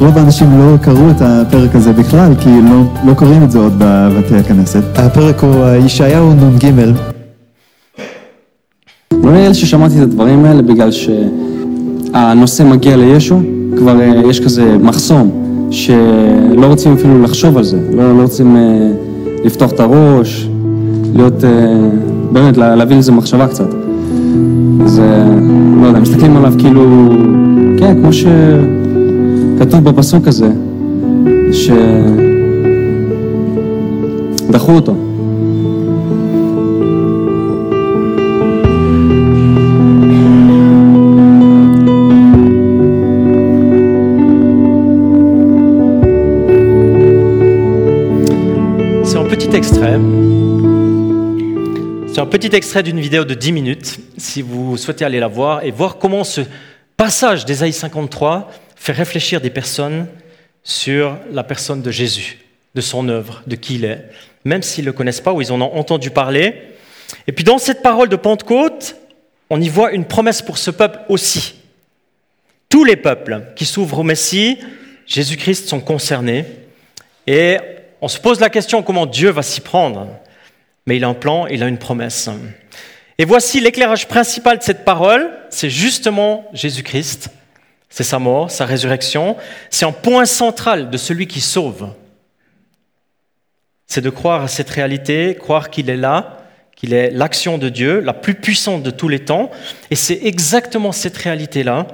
רוב 0.00 0.18
האנשים 0.18 0.58
לא 0.58 0.76
קראו 0.76 1.10
את 1.10 1.16
הפרק 1.20 1.74
הזה 1.74 1.92
בכלל, 1.92 2.32
כי 2.40 2.48
לא, 2.70 2.82
לא 3.10 3.14
קוראים 3.14 3.42
את 3.42 3.50
זה 3.50 3.58
עוד 3.58 3.72
בבתי 3.78 4.36
הכנסת. 4.36 4.82
הפרק 4.96 5.40
הוא 5.42 5.54
ישעיהו 5.86 6.32
נ"ג. 6.32 6.66
לא 9.22 9.32
נראה 9.32 9.48
לי 9.48 9.54
ששמעתי 9.54 9.94
את 9.98 10.02
הדברים 10.02 10.44
האלה 10.44 10.62
בגלל 10.62 10.90
שהנושא 10.90 12.62
מגיע 12.62 12.96
לישו, 12.96 13.40
כבר 13.78 14.00
אה, 14.00 14.22
יש 14.30 14.40
כזה 14.40 14.76
מחסום, 14.80 15.30
שלא 15.70 16.66
רוצים 16.66 16.92
אפילו 16.92 17.22
לחשוב 17.22 17.56
על 17.56 17.64
זה, 17.64 17.78
לא, 17.92 18.16
לא 18.16 18.22
רוצים 18.22 18.56
אה, 18.56 18.90
לפתוח 19.44 19.70
את 19.72 19.80
הראש, 19.80 20.48
להיות, 21.14 21.44
אה, 21.44 21.50
באמת, 22.32 22.56
לה- 22.56 22.76
להביא 22.76 22.96
לזה 22.96 23.12
מחשבה 23.12 23.46
קצת. 23.48 23.83
אז 24.84 25.00
אה, 25.00 25.24
לא 25.82 25.86
יודע, 25.86 26.00
מסתכלים 26.00 26.36
עליו 26.36 26.52
כאילו, 26.58 27.08
כן, 27.78 27.96
כמו 28.00 28.10
שכתוב 28.12 29.84
בפסוק 29.84 30.28
הזה, 30.28 30.50
שדחו 34.48 34.72
אותו. 34.72 34.94
Petit 52.36 52.56
extrait 52.56 52.82
d'une 52.82 52.98
vidéo 52.98 53.24
de 53.24 53.32
10 53.32 53.52
minutes, 53.52 54.00
si 54.16 54.42
vous 54.42 54.76
souhaitez 54.76 55.04
aller 55.04 55.20
la 55.20 55.28
voir 55.28 55.62
et 55.62 55.70
voir 55.70 55.98
comment 55.98 56.24
ce 56.24 56.40
passage 56.96 57.44
d'Ésaïe 57.44 57.72
53 57.72 58.50
fait 58.74 58.90
réfléchir 58.90 59.40
des 59.40 59.50
personnes 59.50 60.08
sur 60.64 61.16
la 61.30 61.44
personne 61.44 61.80
de 61.80 61.92
Jésus, 61.92 62.40
de 62.74 62.80
son 62.80 63.08
œuvre, 63.08 63.44
de 63.46 63.54
qui 63.54 63.76
il 63.76 63.84
est, 63.84 64.10
même 64.44 64.64
s'ils 64.64 64.82
ne 64.82 64.90
le 64.90 64.92
connaissent 64.94 65.20
pas 65.20 65.32
ou 65.32 65.42
ils 65.42 65.52
en 65.52 65.60
ont 65.60 65.76
entendu 65.76 66.10
parler. 66.10 66.60
Et 67.28 67.32
puis 67.32 67.44
dans 67.44 67.58
cette 67.58 67.82
parole 67.82 68.08
de 68.08 68.16
Pentecôte, 68.16 68.96
on 69.48 69.60
y 69.60 69.68
voit 69.68 69.92
une 69.92 70.04
promesse 70.04 70.42
pour 70.42 70.58
ce 70.58 70.72
peuple 70.72 71.02
aussi. 71.08 71.54
Tous 72.68 72.82
les 72.82 72.96
peuples 72.96 73.44
qui 73.54 73.64
s'ouvrent 73.64 74.00
au 74.00 74.02
Messie, 74.02 74.58
Jésus-Christ, 75.06 75.68
sont 75.68 75.80
concernés. 75.80 76.46
Et 77.28 77.58
on 78.00 78.08
se 78.08 78.18
pose 78.18 78.40
la 78.40 78.50
question 78.50 78.82
comment 78.82 79.06
Dieu 79.06 79.30
va 79.30 79.42
s'y 79.42 79.60
prendre? 79.60 80.08
Mais 80.86 80.96
il 80.96 81.04
a 81.04 81.08
un 81.08 81.14
plan, 81.14 81.46
il 81.46 81.62
a 81.62 81.68
une 81.68 81.78
promesse. 81.78 82.28
Et 83.18 83.24
voici 83.24 83.60
l'éclairage 83.60 84.08
principal 84.08 84.58
de 84.58 84.62
cette 84.62 84.84
parole, 84.84 85.30
c'est 85.50 85.70
justement 85.70 86.48
Jésus-Christ. 86.52 87.30
C'est 87.88 88.02
sa 88.02 88.18
mort, 88.18 88.50
sa 88.50 88.64
résurrection. 88.64 89.36
C'est 89.70 89.86
un 89.86 89.92
point 89.92 90.26
central 90.26 90.90
de 90.90 90.96
celui 90.96 91.26
qui 91.26 91.40
sauve. 91.40 91.92
C'est 93.86 94.00
de 94.00 94.10
croire 94.10 94.42
à 94.42 94.48
cette 94.48 94.70
réalité, 94.70 95.36
croire 95.38 95.70
qu'il 95.70 95.88
est 95.88 95.96
là, 95.96 96.38
qu'il 96.74 96.92
est 96.92 97.10
l'action 97.10 97.56
de 97.56 97.68
Dieu, 97.68 98.00
la 98.00 98.12
plus 98.12 98.34
puissante 98.34 98.82
de 98.82 98.90
tous 98.90 99.08
les 99.08 99.20
temps. 99.20 99.50
Et 99.90 99.94
c'est 99.94 100.20
exactement 100.24 100.90
cette 100.90 101.16
réalité-là 101.16 101.86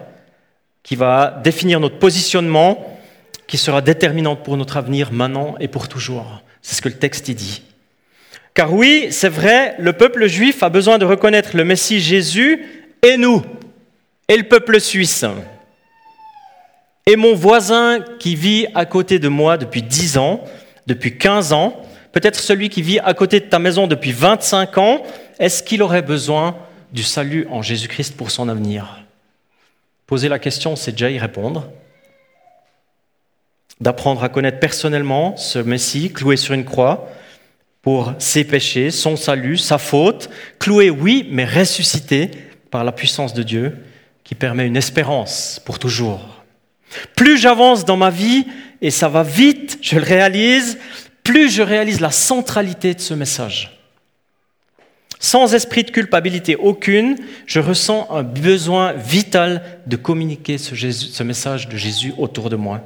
qui 0.83 0.97
va 0.97 1.39
définir 1.45 1.81
notre 1.81 1.99
positionnement, 1.99 2.99
qui 3.47 3.59
sera 3.59 3.83
déterminante 3.83 4.43
pour 4.43 4.57
notre 4.57 4.79
avenir 4.79 5.13
maintenant 5.13 5.57
et 5.61 5.69
pour 5.69 5.89
toujours. 5.89 6.43
C'est 6.63 6.77
ce 6.77 6.83
que 6.83 6.89
le 6.89 6.97
texte 6.97 7.29
y 7.29 7.35
dit. 7.35 7.63
Car 8.55 8.73
oui, 8.73 9.09
c'est 9.11 9.29
vrai, 9.29 9.77
le 9.79 9.93
peuple 9.93 10.27
juif 10.27 10.63
a 10.63 10.69
besoin 10.69 10.99
de 10.99 11.05
reconnaître 11.05 11.57
le 11.57 11.65
Messie 11.65 12.01
Jésus 12.01 12.67
et 13.03 13.17
nous, 13.17 13.43
et 14.29 14.37
le 14.37 14.43
peuple 14.45 14.81
suisse. 14.81 15.25
Et 17.07 17.17
mon 17.17 17.35
voisin 17.35 18.01
qui 18.19 18.35
vit 18.35 18.67
à 18.75 18.85
côté 18.85 19.19
de 19.19 19.29
moi 19.29 19.57
depuis 19.57 19.83
10 19.83 20.19
ans, 20.19 20.45
depuis 20.87 21.17
15 21.17 21.53
ans, 21.53 21.81
peut-être 22.13 22.39
celui 22.39 22.69
qui 22.69 22.83
vit 22.83 22.99
à 22.99 23.15
côté 23.15 23.41
de 23.41 23.47
ta 23.47 23.59
maison 23.59 23.87
depuis 23.87 24.13
25 24.13 24.79
ans, 24.79 25.03
est-ce 25.39 25.63
qu'il 25.63 25.83
aurait 25.83 26.03
besoin 26.03 26.57
du 26.93 27.03
salut 27.03 27.47
en 27.51 27.63
Jésus-Christ 27.63 28.17
pour 28.17 28.31
son 28.31 28.49
avenir? 28.49 29.05
Poser 30.07 30.29
la 30.29 30.41
question, 30.41 30.77
c'est 30.77 30.93
déjà 30.93 31.11
y 31.11 31.19
répondre. 31.19 31.71
d'apprendre 33.81 34.23
à 34.23 34.29
connaître 34.29 34.59
personnellement 34.59 35.37
ce 35.39 35.59
Messie 35.59 36.13
cloué 36.13 36.37
sur 36.37 36.53
une 36.53 36.67
croix 36.67 37.09
pour 37.83 38.13
ses 38.19 38.45
péchés, 38.45 38.91
son 38.91 39.17
salut, 39.17 39.57
sa 39.57 39.79
faute, 39.79 40.29
cloué, 40.59 40.91
oui, 40.91 41.27
mais 41.31 41.45
ressuscité 41.45 42.31
par 42.71 42.85
la 42.85 42.93
puissance 42.93 43.35
de 43.35 43.43
Dieu 43.43 43.77
qui 44.23 44.35
permet 44.35 44.67
une 44.67 44.77
espérance 44.77 45.61
pour 45.65 45.79
toujours. 45.79 46.45
Plus 47.17 47.39
j'avance 47.39 47.85
dans 47.85 47.97
ma 47.97 48.11
vie, 48.11 48.45
et 48.83 48.91
ça 48.91 49.09
va 49.09 49.23
vite, 49.23 49.79
je 49.83 49.97
le 49.97 50.05
réalise, 50.05 50.79
plus 51.23 51.51
je 51.51 51.63
réalise 51.63 52.01
la 52.01 52.11
centralité 52.11 52.95
de 52.95 53.01
ce 53.01 53.15
message. 53.15 53.79
Sans 55.19 55.55
esprit 55.55 55.85
de 55.85 55.91
culpabilité 55.91 56.57
aucune, 56.57 57.17
je 57.47 57.61
ressens 57.61 58.09
un 58.11 58.23
besoin 58.23 58.93
vital 58.93 59.63
de 59.87 59.97
communiquer 59.97 60.57
ce, 60.57 60.75
ce 60.75 61.23
message 61.23 61.69
de 61.69 61.77
Jésus 61.77 62.15
autour 62.17 62.49
de 62.49 62.57
moi. 62.57 62.81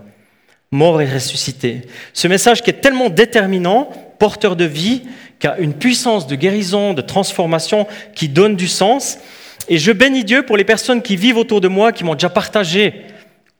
Mort 0.72 1.00
et 1.00 1.06
ressuscité. 1.06 1.82
Ce 2.12 2.26
message 2.26 2.62
qui 2.62 2.70
est 2.70 2.80
tellement 2.80 3.08
déterminant, 3.08 3.88
porteur 4.18 4.56
de 4.56 4.64
vie, 4.64 5.02
qui 5.38 5.46
a 5.46 5.58
une 5.58 5.74
puissance 5.74 6.26
de 6.26 6.34
guérison, 6.34 6.94
de 6.94 7.02
transformation, 7.02 7.86
qui 8.14 8.28
donne 8.28 8.56
du 8.56 8.68
sens. 8.68 9.18
Et 9.68 9.78
je 9.78 9.92
bénis 9.92 10.24
Dieu 10.24 10.44
pour 10.44 10.56
les 10.56 10.64
personnes 10.64 11.02
qui 11.02 11.16
vivent 11.16 11.38
autour 11.38 11.60
de 11.60 11.68
moi, 11.68 11.92
qui 11.92 12.04
m'ont 12.04 12.14
déjà 12.14 12.30
partagé 12.30 13.02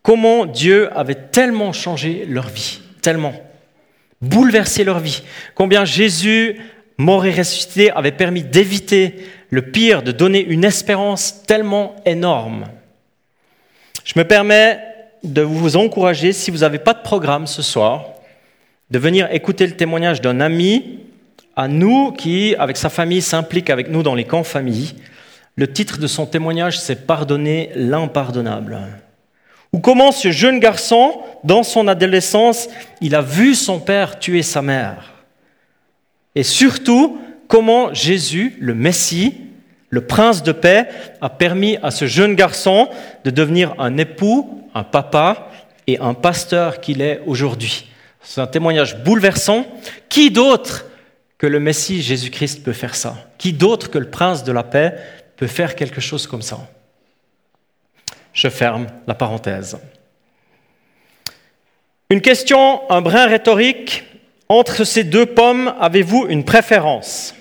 comment 0.02 0.46
Dieu 0.46 0.90
avait 0.96 1.14
tellement 1.14 1.72
changé 1.72 2.24
leur 2.28 2.48
vie, 2.48 2.80
tellement 3.02 3.34
bouleversé 4.20 4.84
leur 4.84 5.00
vie, 5.00 5.22
combien 5.54 5.84
Jésus, 5.84 6.60
mort 6.98 7.26
et 7.26 7.32
ressuscité, 7.32 7.90
avait 7.90 8.12
permis 8.12 8.42
d'éviter 8.42 9.16
le 9.50 9.62
pire, 9.62 10.02
de 10.02 10.12
donner 10.12 10.42
une 10.42 10.64
espérance 10.64 11.42
tellement 11.46 11.96
énorme. 12.06 12.66
Je 14.04 14.12
me 14.16 14.24
permets 14.24 14.80
de 15.22 15.42
vous 15.42 15.76
encourager, 15.76 16.32
si 16.32 16.50
vous 16.50 16.58
n'avez 16.58 16.78
pas 16.78 16.92
de 16.92 17.02
programme 17.02 17.46
ce 17.46 17.62
soir, 17.62 18.13
de 18.94 18.98
venir 19.00 19.26
écouter 19.32 19.66
le 19.66 19.74
témoignage 19.74 20.20
d'un 20.20 20.38
ami 20.38 21.00
à 21.56 21.66
nous 21.66 22.12
qui, 22.12 22.54
avec 22.60 22.76
sa 22.76 22.88
famille, 22.88 23.22
s'implique 23.22 23.68
avec 23.68 23.90
nous 23.90 24.04
dans 24.04 24.14
les 24.14 24.22
camps 24.22 24.44
famille. 24.44 24.94
Le 25.56 25.66
titre 25.72 25.98
de 25.98 26.06
son 26.06 26.26
témoignage, 26.26 26.78
c'est 26.78 27.04
Pardonner 27.04 27.70
l'impardonnable 27.74 28.78
ou 29.72 29.80
comment 29.80 30.12
ce 30.12 30.30
jeune 30.30 30.60
garçon, 30.60 31.20
dans 31.42 31.64
son 31.64 31.88
adolescence, 31.88 32.68
il 33.00 33.16
a 33.16 33.20
vu 33.20 33.56
son 33.56 33.80
père 33.80 34.20
tuer 34.20 34.44
sa 34.44 34.62
mère. 34.62 35.14
Et 36.36 36.44
surtout, 36.44 37.18
comment 37.48 37.92
Jésus, 37.92 38.56
le 38.60 38.76
Messie, 38.76 39.34
le 39.90 40.06
prince 40.06 40.44
de 40.44 40.52
paix, 40.52 40.86
a 41.20 41.28
permis 41.28 41.78
à 41.82 41.90
ce 41.90 42.06
jeune 42.06 42.36
garçon 42.36 42.88
de 43.24 43.30
devenir 43.30 43.74
un 43.80 43.98
époux, 43.98 44.62
un 44.72 44.84
papa 44.84 45.48
et 45.88 45.98
un 45.98 46.14
pasteur 46.14 46.80
qu'il 46.80 47.02
est 47.02 47.20
aujourd'hui. 47.26 47.88
C'est 48.24 48.40
un 48.40 48.46
témoignage 48.46 49.02
bouleversant. 49.04 49.66
Qui 50.08 50.30
d'autre 50.30 50.86
que 51.38 51.46
le 51.46 51.60
Messie 51.60 52.02
Jésus-Christ 52.02 52.64
peut 52.64 52.72
faire 52.72 52.94
ça? 52.94 53.16
Qui 53.38 53.52
d'autre 53.52 53.90
que 53.90 53.98
le 53.98 54.10
prince 54.10 54.44
de 54.44 54.52
la 54.52 54.62
paix 54.62 54.96
peut 55.36 55.46
faire 55.46 55.76
quelque 55.76 56.00
chose 56.00 56.26
comme 56.26 56.42
ça? 56.42 56.58
Je 58.32 58.48
ferme 58.48 58.86
la 59.06 59.14
parenthèse. 59.14 59.78
Une 62.10 62.20
question, 62.20 62.90
un 62.90 63.02
brin 63.02 63.26
rhétorique. 63.26 64.04
Entre 64.48 64.84
ces 64.84 65.04
deux 65.04 65.26
pommes, 65.26 65.74
avez-vous 65.80 66.26
une 66.28 66.44
préférence? 66.44 67.34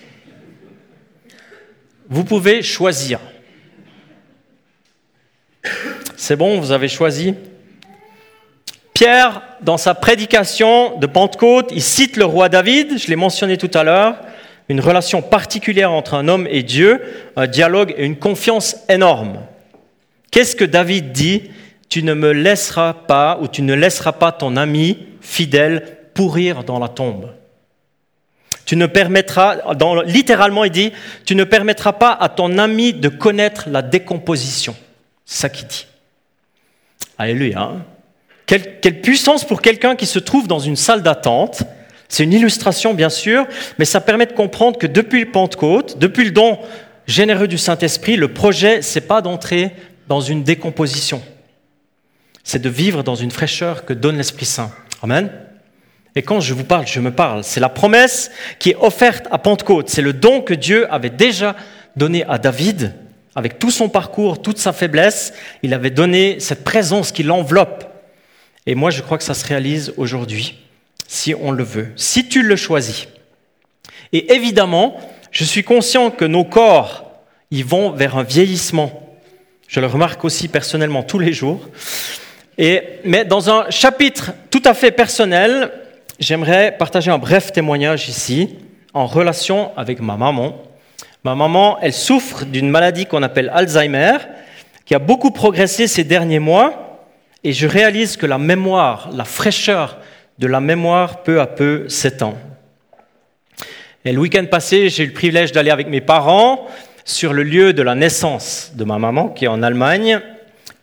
Vous 2.07 2.23
pouvez 2.23 2.61
choisir. 2.61 3.19
C'est 6.15 6.35
bon, 6.35 6.59
vous 6.59 6.71
avez 6.71 6.87
choisi? 6.87 7.35
Pierre, 8.93 9.41
dans 9.61 9.77
sa 9.77 9.95
prédication 9.95 10.99
de 10.99 11.07
Pentecôte, 11.07 11.71
il 11.71 11.81
cite 11.81 12.15
le 12.15 12.25
roi 12.25 12.47
David, 12.47 12.99
je 12.99 13.07
l'ai 13.07 13.15
mentionné 13.15 13.57
tout 13.57 13.71
à 13.73 13.83
l'heure, 13.83 14.17
une 14.69 14.79
relation 14.79 15.21
particulière 15.21 15.91
entre 15.91 16.13
un 16.13 16.27
homme 16.27 16.47
et 16.49 16.61
Dieu, 16.61 17.01
un 17.35 17.47
dialogue 17.47 17.93
et 17.97 18.05
une 18.05 18.17
confiance 18.17 18.77
énorme. 18.89 19.39
Qu'est-ce 20.31 20.55
que 20.55 20.63
David 20.63 21.11
dit 21.11 21.49
Tu 21.89 22.03
ne 22.03 22.13
me 22.13 22.31
laisseras 22.31 22.93
pas 22.93 23.39
ou 23.41 23.47
tu 23.47 23.63
ne 23.63 23.73
laisseras 23.73 24.13
pas 24.13 24.31
ton 24.31 24.55
ami 24.57 24.97
fidèle 25.21 25.97
pourrir 26.13 26.63
dans 26.63 26.77
la 26.77 26.87
tombe. 26.87 27.31
Tu 28.65 28.75
ne 28.75 28.85
permettras, 28.85 29.57
littéralement 30.05 30.63
il 30.63 30.71
dit, 30.71 30.93
tu 31.25 31.35
ne 31.35 31.43
permettras 31.43 31.93
pas 31.93 32.11
à 32.13 32.29
ton 32.29 32.57
ami 32.57 32.93
de 32.93 33.09
connaître 33.09 33.69
la 33.69 33.81
décomposition. 33.81 34.75
C'est 35.25 35.41
ça 35.41 35.49
qu'il 35.49 35.67
dit. 35.67 35.87
Alléluia. 37.17 37.59
Hein 37.59 37.85
quelle, 38.45 39.01
puissance 39.01 39.45
pour 39.45 39.61
quelqu'un 39.61 39.95
qui 39.95 40.05
se 40.05 40.19
trouve 40.19 40.47
dans 40.47 40.59
une 40.59 40.75
salle 40.75 41.01
d'attente. 41.01 41.63
C'est 42.09 42.23
une 42.23 42.33
illustration 42.33 42.93
bien 42.93 43.09
sûr, 43.09 43.47
mais 43.79 43.85
ça 43.85 44.01
permet 44.01 44.25
de 44.25 44.33
comprendre 44.33 44.77
que 44.77 44.87
depuis 44.87 45.21
le 45.21 45.31
Pentecôte, 45.31 45.97
depuis 45.97 46.25
le 46.25 46.31
don 46.31 46.59
généreux 47.07 47.47
du 47.47 47.57
Saint-Esprit, 47.57 48.15
le 48.15 48.33
projet, 48.33 48.81
c'est 48.81 49.01
pas 49.01 49.21
d'entrer 49.21 49.71
dans 50.07 50.21
une 50.21 50.43
décomposition. 50.43 51.21
C'est 52.43 52.61
de 52.61 52.69
vivre 52.69 53.03
dans 53.03 53.15
une 53.15 53.31
fraîcheur 53.31 53.85
que 53.85 53.93
donne 53.93 54.17
l'Esprit 54.17 54.45
Saint. 54.45 54.71
Amen. 55.01 55.31
Et 56.15 56.21
quand 56.21 56.39
je 56.39 56.53
vous 56.53 56.63
parle, 56.63 56.85
je 56.85 56.99
me 56.99 57.11
parle. 57.11 57.43
C'est 57.43 57.59
la 57.59 57.69
promesse 57.69 58.29
qui 58.59 58.71
est 58.71 58.77
offerte 58.79 59.27
à 59.31 59.37
Pentecôte. 59.37 59.89
C'est 59.89 60.01
le 60.01 60.13
don 60.13 60.41
que 60.41 60.53
Dieu 60.53 60.91
avait 60.93 61.09
déjà 61.09 61.55
donné 61.95 62.23
à 62.25 62.37
David, 62.37 62.93
avec 63.35 63.57
tout 63.57 63.71
son 63.71 63.89
parcours, 63.89 64.41
toute 64.41 64.59
sa 64.59 64.73
faiblesse. 64.73 65.33
Il 65.63 65.73
avait 65.73 65.89
donné 65.89 66.39
cette 66.39 66.63
présence 66.63 67.11
qui 67.11 67.23
l'enveloppe. 67.23 67.92
Et 68.65 68.75
moi, 68.75 68.91
je 68.91 69.01
crois 69.01 69.17
que 69.17 69.23
ça 69.23 69.33
se 69.33 69.45
réalise 69.45 69.93
aujourd'hui, 69.97 70.57
si 71.07 71.35
on 71.35 71.51
le 71.51 71.63
veut, 71.63 71.91
si 71.95 72.27
tu 72.27 72.43
le 72.43 72.55
choisis. 72.55 73.07
Et 74.13 74.33
évidemment, 74.33 74.97
je 75.31 75.43
suis 75.43 75.63
conscient 75.63 76.11
que 76.11 76.25
nos 76.25 76.43
corps, 76.43 77.11
ils 77.51 77.65
vont 77.65 77.91
vers 77.91 78.17
un 78.17 78.23
vieillissement. 78.23 79.03
Je 79.67 79.79
le 79.79 79.87
remarque 79.87 80.23
aussi 80.23 80.47
personnellement 80.47 81.03
tous 81.03 81.19
les 81.19 81.33
jours. 81.33 81.67
Et, 82.57 82.83
mais 83.03 83.25
dans 83.25 83.49
un 83.49 83.69
chapitre 83.69 84.31
tout 84.51 84.61
à 84.65 84.73
fait 84.73 84.91
personnel, 84.91 85.71
j'aimerais 86.19 86.75
partager 86.77 87.09
un 87.09 87.17
bref 87.17 87.51
témoignage 87.51 88.07
ici 88.07 88.57
en 88.93 89.07
relation 89.07 89.71
avec 89.75 89.99
ma 89.99 90.15
maman. 90.15 90.61
Ma 91.23 91.35
maman, 91.35 91.79
elle 91.81 91.93
souffre 91.93 92.45
d'une 92.45 92.69
maladie 92.69 93.05
qu'on 93.05 93.23
appelle 93.23 93.49
Alzheimer, 93.53 94.17
qui 94.85 94.93
a 94.93 94.99
beaucoup 94.99 95.31
progressé 95.31 95.87
ces 95.87 96.03
derniers 96.03 96.39
mois, 96.39 96.82
et 97.43 97.53
je 97.53 97.67
réalise 97.67 98.17
que 98.17 98.25
la 98.25 98.37
mémoire, 98.37 99.09
la 99.13 99.25
fraîcheur 99.25 99.97
de 100.39 100.47
la 100.47 100.59
mémoire 100.59 101.23
peu 101.23 101.41
à 101.41 101.47
peu 101.47 101.87
s'étend. 101.89 102.37
Et 104.05 104.11
le 104.11 104.19
week-end 104.19 104.45
passé, 104.49 104.89
j'ai 104.89 105.03
eu 105.03 105.07
le 105.07 105.13
privilège 105.13 105.51
d'aller 105.51 105.71
avec 105.71 105.87
mes 105.87 106.01
parents 106.01 106.67
sur 107.05 107.33
le 107.33 107.43
lieu 107.43 107.73
de 107.73 107.81
la 107.81 107.95
naissance 107.95 108.71
de 108.75 108.83
ma 108.83 108.97
maman, 108.97 109.29
qui 109.29 109.45
est 109.45 109.49
en 109.49 109.63
Allemagne, 109.63 110.19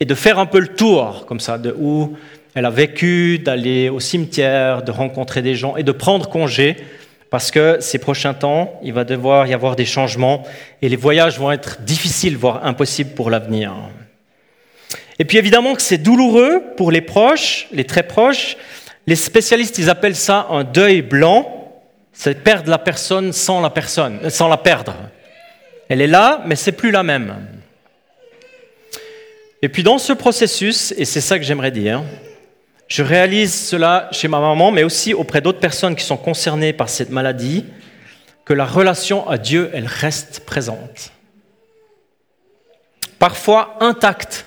et 0.00 0.04
de 0.04 0.14
faire 0.14 0.38
un 0.38 0.46
peu 0.46 0.60
le 0.60 0.68
tour, 0.68 1.26
comme 1.26 1.40
ça, 1.40 1.58
de 1.58 1.74
où 1.78 2.16
elle 2.54 2.64
a 2.64 2.70
vécu, 2.70 3.38
d'aller 3.38 3.88
au 3.88 4.00
cimetière, 4.00 4.82
de 4.82 4.90
rencontrer 4.90 5.42
des 5.42 5.54
gens 5.54 5.76
et 5.76 5.82
de 5.82 5.92
prendre 5.92 6.28
congé, 6.28 6.76
parce 7.30 7.50
que 7.50 7.78
ces 7.80 7.98
prochains 7.98 8.34
temps, 8.34 8.80
il 8.82 8.92
va 8.92 9.04
devoir 9.04 9.46
y 9.46 9.54
avoir 9.54 9.76
des 9.76 9.84
changements 9.84 10.42
et 10.82 10.88
les 10.88 10.96
voyages 10.96 11.38
vont 11.38 11.52
être 11.52 11.80
difficiles, 11.82 12.36
voire 12.36 12.66
impossibles 12.66 13.14
pour 13.14 13.30
l'avenir. 13.30 13.72
Et 15.20 15.26
puis 15.26 15.36
évidemment 15.36 15.74
que 15.74 15.82
c'est 15.82 15.98
douloureux 15.98 16.62
pour 16.78 16.90
les 16.90 17.02
proches, 17.02 17.68
les 17.72 17.84
très 17.84 18.02
proches. 18.02 18.56
Les 19.06 19.16
spécialistes, 19.16 19.76
ils 19.76 19.90
appellent 19.90 20.16
ça 20.16 20.46
un 20.48 20.64
deuil 20.64 21.02
blanc. 21.02 21.74
C'est 22.14 22.42
perdre 22.42 22.70
la 22.70 22.78
personne 22.78 23.34
sans 23.34 23.60
la 23.60 23.68
personne, 23.68 24.30
sans 24.30 24.48
la 24.48 24.56
perdre. 24.56 24.96
Elle 25.90 26.00
est 26.00 26.06
là, 26.06 26.42
mais 26.46 26.56
c'est 26.56 26.72
plus 26.72 26.90
la 26.90 27.02
même. 27.02 27.36
Et 29.60 29.68
puis 29.68 29.82
dans 29.82 29.98
ce 29.98 30.14
processus, 30.14 30.94
et 30.96 31.04
c'est 31.04 31.20
ça 31.20 31.38
que 31.38 31.44
j'aimerais 31.44 31.70
dire, 31.70 32.02
je 32.88 33.02
réalise 33.02 33.54
cela 33.54 34.08
chez 34.12 34.26
ma 34.26 34.40
maman, 34.40 34.70
mais 34.70 34.84
aussi 34.84 35.12
auprès 35.12 35.42
d'autres 35.42 35.60
personnes 35.60 35.96
qui 35.96 36.04
sont 36.04 36.16
concernées 36.16 36.72
par 36.72 36.88
cette 36.88 37.10
maladie, 37.10 37.66
que 38.46 38.54
la 38.54 38.64
relation 38.64 39.28
à 39.28 39.36
Dieu, 39.36 39.70
elle 39.74 39.86
reste 39.86 40.46
présente. 40.46 41.12
Parfois 43.18 43.76
intacte. 43.80 44.46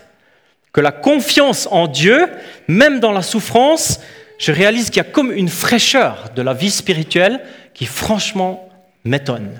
Que 0.74 0.82
la 0.82 0.92
confiance 0.92 1.68
en 1.72 1.88
Dieu, 1.88 2.28
même 2.68 3.00
dans 3.00 3.12
la 3.12 3.22
souffrance, 3.22 4.00
je 4.40 4.52
réalise 4.52 4.90
qu'il 4.90 4.98
y 4.98 5.06
a 5.06 5.10
comme 5.10 5.32
une 5.32 5.50
fraîcheur 5.50 6.32
de 6.36 6.42
la 6.42 6.54
vie 6.54 6.72
spirituelle 6.72 7.42
qui 7.74 7.86
franchement 7.86 8.68
m'étonne 9.06 9.52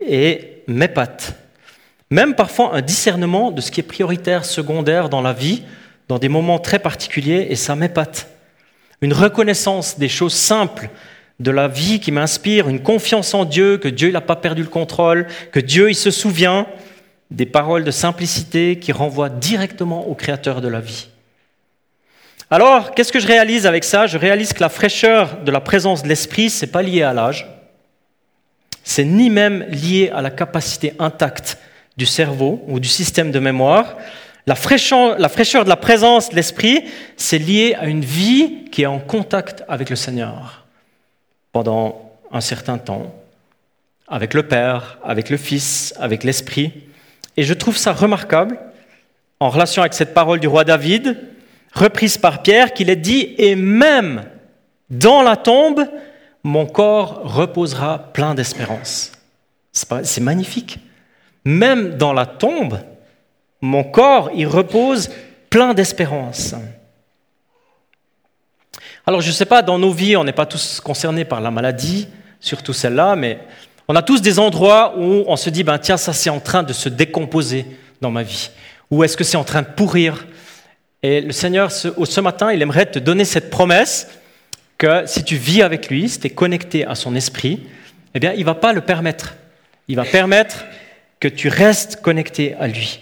et 0.00 0.62
m'épate. 0.68 1.34
Même 2.10 2.34
parfois 2.34 2.74
un 2.74 2.80
discernement 2.80 3.50
de 3.50 3.60
ce 3.60 3.70
qui 3.70 3.80
est 3.80 3.82
prioritaire, 3.82 4.44
secondaire 4.44 5.08
dans 5.08 5.20
la 5.20 5.32
vie, 5.32 5.64
dans 6.06 6.18
des 6.18 6.28
moments 6.28 6.58
très 6.58 6.78
particuliers, 6.78 7.48
et 7.50 7.56
ça 7.56 7.76
m'épate. 7.76 8.28
Une 9.02 9.12
reconnaissance 9.12 9.98
des 9.98 10.08
choses 10.08 10.34
simples 10.34 10.88
de 11.38 11.50
la 11.50 11.68
vie 11.68 12.00
qui 12.00 12.12
m'inspire, 12.12 12.68
une 12.68 12.82
confiance 12.82 13.34
en 13.34 13.44
Dieu, 13.44 13.76
que 13.76 13.88
Dieu 13.88 14.10
n'a 14.10 14.20
pas 14.20 14.36
perdu 14.36 14.62
le 14.62 14.68
contrôle, 14.68 15.26
que 15.52 15.60
Dieu 15.60 15.90
il 15.90 15.94
se 15.94 16.10
souvient, 16.10 16.66
des 17.30 17.46
paroles 17.46 17.84
de 17.84 17.90
simplicité 17.90 18.78
qui 18.78 18.92
renvoient 18.92 19.28
directement 19.28 20.06
au 20.08 20.14
Créateur 20.14 20.60
de 20.60 20.68
la 20.68 20.80
vie. 20.80 21.08
Alors, 22.50 22.94
qu'est-ce 22.94 23.12
que 23.12 23.20
je 23.20 23.26
réalise 23.26 23.66
avec 23.66 23.84
ça? 23.84 24.06
Je 24.06 24.16
réalise 24.16 24.54
que 24.54 24.60
la 24.60 24.70
fraîcheur 24.70 25.38
de 25.44 25.50
la 25.50 25.60
présence 25.60 26.02
de 26.02 26.08
l'esprit, 26.08 26.48
c'est 26.48 26.68
pas 26.68 26.80
lié 26.82 27.02
à 27.02 27.12
l'âge. 27.12 27.46
C'est 28.82 29.04
ni 29.04 29.28
même 29.28 29.66
lié 29.68 30.10
à 30.14 30.22
la 30.22 30.30
capacité 30.30 30.94
intacte 30.98 31.58
du 31.98 32.06
cerveau 32.06 32.64
ou 32.66 32.80
du 32.80 32.88
système 32.88 33.30
de 33.30 33.38
mémoire. 33.38 33.96
La 34.46 34.54
fraîcheur, 34.54 35.16
de 35.16 35.68
la 35.68 35.76
présence 35.76 36.30
de 36.30 36.36
l'esprit, 36.36 36.84
c'est 37.18 37.36
lié 37.36 37.76
à 37.78 37.84
une 37.84 38.04
vie 38.04 38.64
qui 38.72 38.80
est 38.82 38.86
en 38.86 38.98
contact 38.98 39.62
avec 39.68 39.90
le 39.90 39.96
Seigneur 39.96 40.64
pendant 41.52 42.12
un 42.32 42.40
certain 42.40 42.78
temps, 42.78 43.14
avec 44.06 44.32
le 44.32 44.44
Père, 44.44 44.98
avec 45.04 45.28
le 45.28 45.36
Fils, 45.36 45.92
avec 45.98 46.24
l'Esprit. 46.24 46.72
Et 47.38 47.44
je 47.44 47.54
trouve 47.54 47.76
ça 47.76 47.92
remarquable 47.92 48.58
en 49.38 49.48
relation 49.48 49.82
avec 49.82 49.94
cette 49.94 50.12
parole 50.12 50.40
du 50.40 50.48
roi 50.48 50.64
David, 50.64 51.16
reprise 51.72 52.18
par 52.18 52.42
Pierre, 52.42 52.74
qu'il 52.74 52.90
est 52.90 52.96
dit, 52.96 53.36
et 53.38 53.54
même 53.54 54.24
dans 54.90 55.22
la 55.22 55.36
tombe, 55.36 55.86
mon 56.42 56.66
corps 56.66 57.20
reposera 57.22 58.12
plein 58.12 58.34
d'espérance. 58.34 59.12
C'est 59.70 60.20
magnifique. 60.20 60.80
Même 61.44 61.96
dans 61.96 62.12
la 62.12 62.26
tombe, 62.26 62.80
mon 63.60 63.84
corps 63.84 64.32
y 64.34 64.44
repose 64.44 65.08
plein 65.48 65.74
d'espérance. 65.74 66.56
Alors 69.06 69.20
je 69.20 69.28
ne 69.28 69.32
sais 69.32 69.46
pas, 69.46 69.62
dans 69.62 69.78
nos 69.78 69.92
vies, 69.92 70.16
on 70.16 70.24
n'est 70.24 70.32
pas 70.32 70.44
tous 70.44 70.80
concernés 70.80 71.24
par 71.24 71.40
la 71.40 71.52
maladie, 71.52 72.08
surtout 72.40 72.72
celle-là, 72.72 73.14
mais 73.14 73.38
on 73.88 73.96
a 73.96 74.02
tous 74.02 74.20
des 74.20 74.38
endroits 74.38 74.94
où 74.98 75.24
on 75.26 75.36
se 75.36 75.48
dit, 75.48 75.64
ben, 75.64 75.78
tiens, 75.78 75.96
ça 75.96 76.12
c'est 76.12 76.28
en 76.28 76.40
train 76.40 76.62
de 76.62 76.74
se 76.74 76.90
décomposer 76.90 77.64
dans 78.02 78.10
ma 78.10 78.22
vie. 78.22 78.50
Ou 78.90 79.02
est-ce 79.02 79.16
que 79.16 79.24
c'est 79.24 79.38
en 79.38 79.44
train 79.44 79.62
de 79.62 79.68
pourrir? 79.68 80.26
Et 81.02 81.22
le 81.22 81.32
Seigneur, 81.32 81.72
ce, 81.72 82.20
matin, 82.20 82.52
il 82.52 82.60
aimerait 82.60 82.86
te 82.86 82.98
donner 82.98 83.24
cette 83.24 83.50
promesse 83.50 84.08
que 84.76 85.06
si 85.06 85.24
tu 85.24 85.36
vis 85.36 85.62
avec 85.62 85.88
lui, 85.88 86.08
si 86.08 86.20
tu 86.20 86.26
es 86.26 86.30
connecté 86.30 86.84
à 86.84 86.94
son 86.94 87.14
esprit, 87.14 87.66
eh 88.14 88.20
bien, 88.20 88.32
il 88.34 88.40
ne 88.40 88.44
va 88.44 88.54
pas 88.54 88.72
le 88.72 88.82
permettre. 88.82 89.36
Il 89.88 89.96
va 89.96 90.04
permettre 90.04 90.66
que 91.18 91.28
tu 91.28 91.48
restes 91.48 92.00
connecté 92.02 92.54
à 92.60 92.66
lui, 92.66 93.00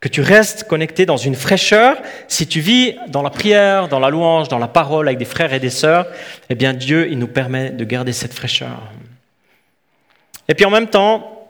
que 0.00 0.08
tu 0.08 0.20
restes 0.20 0.64
connecté 0.64 1.04
dans 1.04 1.16
une 1.16 1.34
fraîcheur. 1.34 1.96
Si 2.28 2.46
tu 2.46 2.60
vis 2.60 2.94
dans 3.08 3.22
la 3.22 3.30
prière, 3.30 3.88
dans 3.88 3.98
la 3.98 4.08
louange, 4.08 4.48
dans 4.48 4.58
la 4.58 4.68
parole 4.68 5.08
avec 5.08 5.18
des 5.18 5.24
frères 5.24 5.52
et 5.52 5.60
des 5.60 5.70
sœurs, 5.70 6.06
eh 6.48 6.54
bien, 6.54 6.74
Dieu, 6.74 7.10
il 7.10 7.18
nous 7.18 7.26
permet 7.26 7.70
de 7.70 7.84
garder 7.84 8.12
cette 8.12 8.34
fraîcheur. 8.34 8.92
Et 10.48 10.54
puis 10.54 10.64
en 10.64 10.70
même 10.70 10.88
temps, 10.88 11.48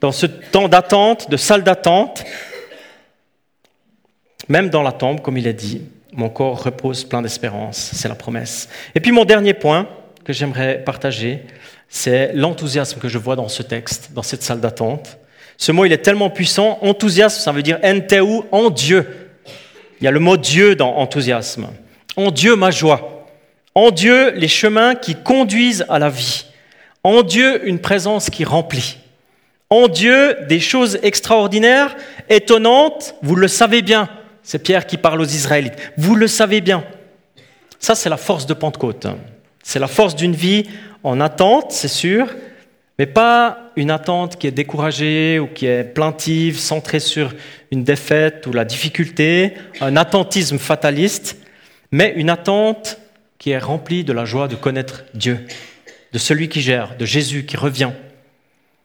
dans 0.00 0.12
ce 0.12 0.26
temps 0.26 0.68
d'attente, 0.68 1.30
de 1.30 1.36
salle 1.36 1.64
d'attente, 1.64 2.24
même 4.48 4.70
dans 4.70 4.82
la 4.82 4.92
tombe, 4.92 5.20
comme 5.20 5.36
il 5.36 5.48
a 5.48 5.52
dit, 5.52 5.82
mon 6.12 6.28
corps 6.28 6.62
repose 6.62 7.04
plein 7.04 7.22
d'espérance, 7.22 7.90
c'est 7.92 8.08
la 8.08 8.14
promesse. 8.14 8.68
Et 8.94 9.00
puis 9.00 9.12
mon 9.12 9.24
dernier 9.24 9.54
point 9.54 9.88
que 10.24 10.32
j'aimerais 10.32 10.82
partager, 10.84 11.42
c'est 11.88 12.32
l'enthousiasme 12.34 13.00
que 13.00 13.08
je 13.08 13.18
vois 13.18 13.36
dans 13.36 13.48
ce 13.48 13.62
texte, 13.62 14.12
dans 14.12 14.22
cette 14.22 14.42
salle 14.42 14.60
d'attente. 14.60 15.18
Ce 15.58 15.72
mot, 15.72 15.84
il 15.84 15.92
est 15.92 15.98
tellement 15.98 16.30
puissant. 16.30 16.78
Enthousiasme, 16.82 17.40
ça 17.40 17.52
veut 17.52 17.62
dire 17.62 17.78
enteu, 17.82 18.22
en 18.52 18.70
Dieu. 18.70 19.06
Il 20.00 20.04
y 20.04 20.08
a 20.08 20.10
le 20.10 20.20
mot 20.20 20.36
Dieu 20.36 20.74
dans 20.74 20.96
enthousiasme. 20.96 21.68
En 22.16 22.30
Dieu, 22.30 22.56
ma 22.56 22.70
joie. 22.70 23.26
En 23.74 23.90
Dieu, 23.90 24.32
les 24.32 24.48
chemins 24.48 24.94
qui 24.94 25.14
conduisent 25.14 25.86
à 25.88 25.98
la 25.98 26.08
vie. 26.08 26.46
En 27.06 27.22
Dieu, 27.22 27.68
une 27.68 27.78
présence 27.78 28.30
qui 28.30 28.42
remplit. 28.42 28.98
En 29.70 29.86
Dieu, 29.86 30.36
des 30.48 30.58
choses 30.58 30.98
extraordinaires, 31.04 31.94
étonnantes, 32.28 33.14
vous 33.22 33.36
le 33.36 33.46
savez 33.46 33.80
bien. 33.80 34.08
C'est 34.42 34.58
Pierre 34.58 34.88
qui 34.88 34.96
parle 34.96 35.20
aux 35.20 35.24
Israélites. 35.24 35.76
Vous 35.96 36.16
le 36.16 36.26
savez 36.26 36.60
bien. 36.60 36.82
Ça, 37.78 37.94
c'est 37.94 38.08
la 38.08 38.16
force 38.16 38.44
de 38.46 38.54
Pentecôte. 38.54 39.06
C'est 39.62 39.78
la 39.78 39.86
force 39.86 40.16
d'une 40.16 40.34
vie 40.34 40.64
en 41.04 41.20
attente, 41.20 41.70
c'est 41.70 41.86
sûr, 41.86 42.26
mais 42.98 43.06
pas 43.06 43.70
une 43.76 43.92
attente 43.92 44.36
qui 44.36 44.48
est 44.48 44.50
découragée 44.50 45.38
ou 45.38 45.46
qui 45.46 45.66
est 45.66 45.84
plaintive, 45.84 46.58
centrée 46.58 46.98
sur 46.98 47.32
une 47.70 47.84
défaite 47.84 48.48
ou 48.48 48.52
la 48.52 48.64
difficulté, 48.64 49.54
un 49.80 49.96
attentisme 49.96 50.58
fataliste, 50.58 51.36
mais 51.92 52.14
une 52.16 52.30
attente 52.30 52.98
qui 53.38 53.50
est 53.50 53.58
remplie 53.58 54.02
de 54.02 54.12
la 54.12 54.24
joie 54.24 54.48
de 54.48 54.56
connaître 54.56 55.04
Dieu, 55.14 55.46
de 56.16 56.18
celui 56.18 56.48
qui 56.48 56.62
gère, 56.62 56.96
de 56.96 57.04
Jésus 57.04 57.44
qui 57.44 57.58
revient. 57.58 57.90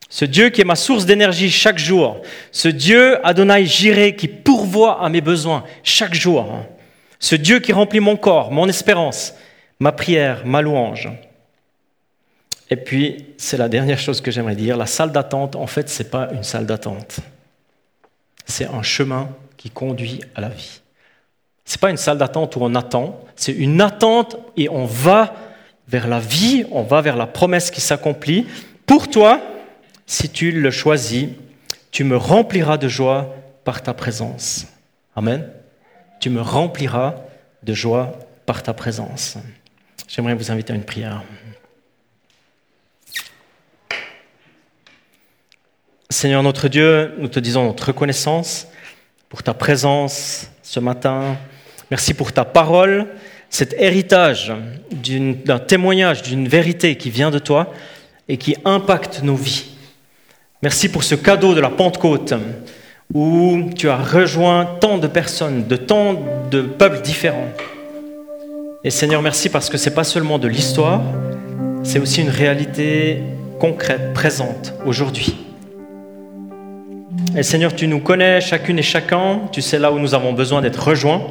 Ce 0.10 0.26
Dieu 0.26 0.50
qui 0.50 0.60
est 0.60 0.66
ma 0.66 0.76
source 0.76 1.06
d'énergie 1.06 1.50
chaque 1.50 1.78
jour. 1.78 2.22
Ce 2.52 2.68
Dieu, 2.68 3.26
Adonai 3.26 3.66
Jiré, 3.66 4.18
qui 4.18 4.28
pourvoit 4.28 5.02
à 5.02 5.08
mes 5.08 5.22
besoins 5.22 5.64
chaque 5.82 6.14
jour. 6.14 6.66
Ce 7.20 7.36
Dieu 7.36 7.62
qui 7.62 7.72
remplit 7.72 8.02
mon 8.02 8.18
corps, 8.18 8.52
mon 8.52 8.68
espérance, 8.68 9.34
ma 9.80 9.94
prière, 9.94 10.46
ma 10.46 10.62
louange. 10.62 11.10
Et 12.70 12.76
puis, 12.76 13.28
c'est 13.38 13.56
la 13.56 13.70
dernière 13.70 13.98
chose 13.98 14.20
que 14.20 14.30
j'aimerais 14.30 14.58
dire. 14.58 14.76
La 14.76 14.86
salle 14.86 15.14
d'attente, 15.14 15.56
en 15.56 15.68
fait, 15.68 15.88
ce 15.88 16.04
n'est 16.04 16.10
pas 16.10 16.34
une 16.34 16.44
salle 16.44 16.66
d'attente. 16.66 17.22
C'est 18.46 18.66
un 18.66 18.84
chemin 18.84 19.30
qui 19.56 19.70
conduit 19.70 20.20
à 20.36 20.42
la 20.42 20.50
vie. 20.50 20.82
Ce 21.64 21.78
n'est 21.78 21.80
pas 21.80 21.92
une 21.92 21.96
salle 21.96 22.18
d'attente 22.18 22.58
où 22.58 22.60
on 22.62 22.76
attend, 22.76 23.24
c'est 23.38 23.54
une 23.54 23.80
attente 23.80 24.36
et 24.58 24.68
on 24.68 24.84
va 24.84 25.34
vers 25.92 26.08
la 26.08 26.20
vie, 26.20 26.66
on 26.72 26.84
va 26.84 27.02
vers 27.02 27.18
la 27.18 27.28
promesse 27.28 27.70
qui 27.70 27.82
s'accomplit. 27.82 28.48
Pour 28.86 29.10
toi, 29.10 29.42
si 30.06 30.30
tu 30.30 30.54
le 30.54 30.72
choisis, 30.72 31.28
tu 31.92 32.06
me 32.06 32.16
rempliras 32.16 32.78
de 32.78 32.88
joie 32.88 33.36
par 33.66 33.84
ta 33.84 33.94
présence. 33.94 34.68
Amen. 35.18 35.50
Tu 36.22 36.30
me 36.30 36.42
rempliras 36.42 37.16
de 37.62 37.74
joie 37.74 38.18
par 38.46 38.64
ta 38.64 38.74
présence. 38.74 39.38
J'aimerais 40.08 40.34
vous 40.34 40.50
inviter 40.50 40.72
à 40.72 40.78
une 40.78 40.86
prière. 40.86 41.24
Seigneur 46.10 46.42
notre 46.42 46.70
Dieu, 46.70 47.14
nous 47.18 47.28
te 47.28 47.40
disons 47.40 47.66
notre 47.66 47.88
reconnaissance 47.88 48.68
pour 49.28 49.44
ta 49.44 49.54
présence 49.54 50.50
ce 50.64 50.80
matin. 50.80 51.38
Merci 51.90 52.14
pour 52.14 52.32
ta 52.32 52.46
parole, 52.46 53.08
cet 53.52 53.76
héritage 53.78 54.54
d'un 54.92 55.60
témoignage, 55.60 56.24
d'une 56.24 56.48
vérité 56.48 56.96
qui 56.96 57.10
vient 57.10 57.30
de 57.30 57.38
toi 57.38 57.72
et 58.30 58.38
qui 58.38 58.56
impacte 58.64 59.22
nos 59.24 59.36
vies. 59.36 59.66
Merci 60.64 60.90
pour 60.90 61.04
ce 61.04 61.16
cadeau 61.16 61.54
de 61.54 61.60
la 61.60 61.70
Pentecôte 61.70 62.34
où 63.14 63.70
tu 63.76 63.90
as 63.90 63.98
rejoint 63.98 64.66
tant 64.80 64.98
de 64.98 65.08
personnes, 65.08 65.68
de 65.68 65.76
tant 65.76 66.16
de 66.50 66.62
peuples 66.62 67.02
différents. 67.02 67.50
Et 68.86 68.90
Seigneur, 68.90 69.22
merci 69.22 69.50
parce 69.50 69.70
que 69.70 69.78
ce 69.78 69.90
n'est 69.90 69.96
pas 69.96 70.06
seulement 70.06 70.40
de 70.40 70.48
l'histoire, 70.48 71.02
c'est 71.84 72.00
aussi 72.00 72.22
une 72.22 72.30
réalité 72.30 73.22
concrète, 73.60 74.14
présente 74.14 74.74
aujourd'hui. 74.86 75.36
Et 77.36 77.44
Seigneur, 77.44 77.76
tu 77.76 77.88
nous 77.88 78.00
connais 78.00 78.40
chacune 78.40 78.80
et 78.80 78.84
chacun, 78.84 79.42
tu 79.52 79.62
sais 79.62 79.78
là 79.78 79.92
où 79.92 80.00
nous 80.00 80.16
avons 80.16 80.32
besoin 80.32 80.62
d'être 80.62 80.88
rejoints 80.88 81.22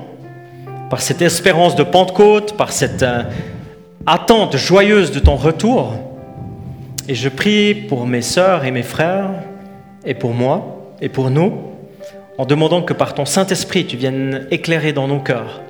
par 0.90 1.00
cette 1.00 1.22
espérance 1.22 1.76
de 1.76 1.84
Pentecôte, 1.84 2.56
par 2.56 2.72
cette 2.72 3.04
euh, 3.04 3.22
attente 4.06 4.56
joyeuse 4.56 5.12
de 5.12 5.20
ton 5.20 5.36
retour. 5.36 5.94
Et 7.08 7.14
je 7.14 7.28
prie 7.28 7.74
pour 7.74 8.06
mes 8.06 8.22
sœurs 8.22 8.64
et 8.64 8.72
mes 8.72 8.82
frères, 8.82 9.30
et 10.04 10.14
pour 10.14 10.34
moi, 10.34 10.94
et 11.00 11.08
pour 11.08 11.30
nous, 11.30 11.52
en 12.38 12.44
demandant 12.44 12.82
que 12.82 12.92
par 12.92 13.14
ton 13.14 13.24
Saint-Esprit, 13.24 13.86
tu 13.86 13.96
viennes 13.96 14.46
éclairer 14.50 14.92
dans 14.92 15.06
nos 15.06 15.20
cœurs 15.20 15.62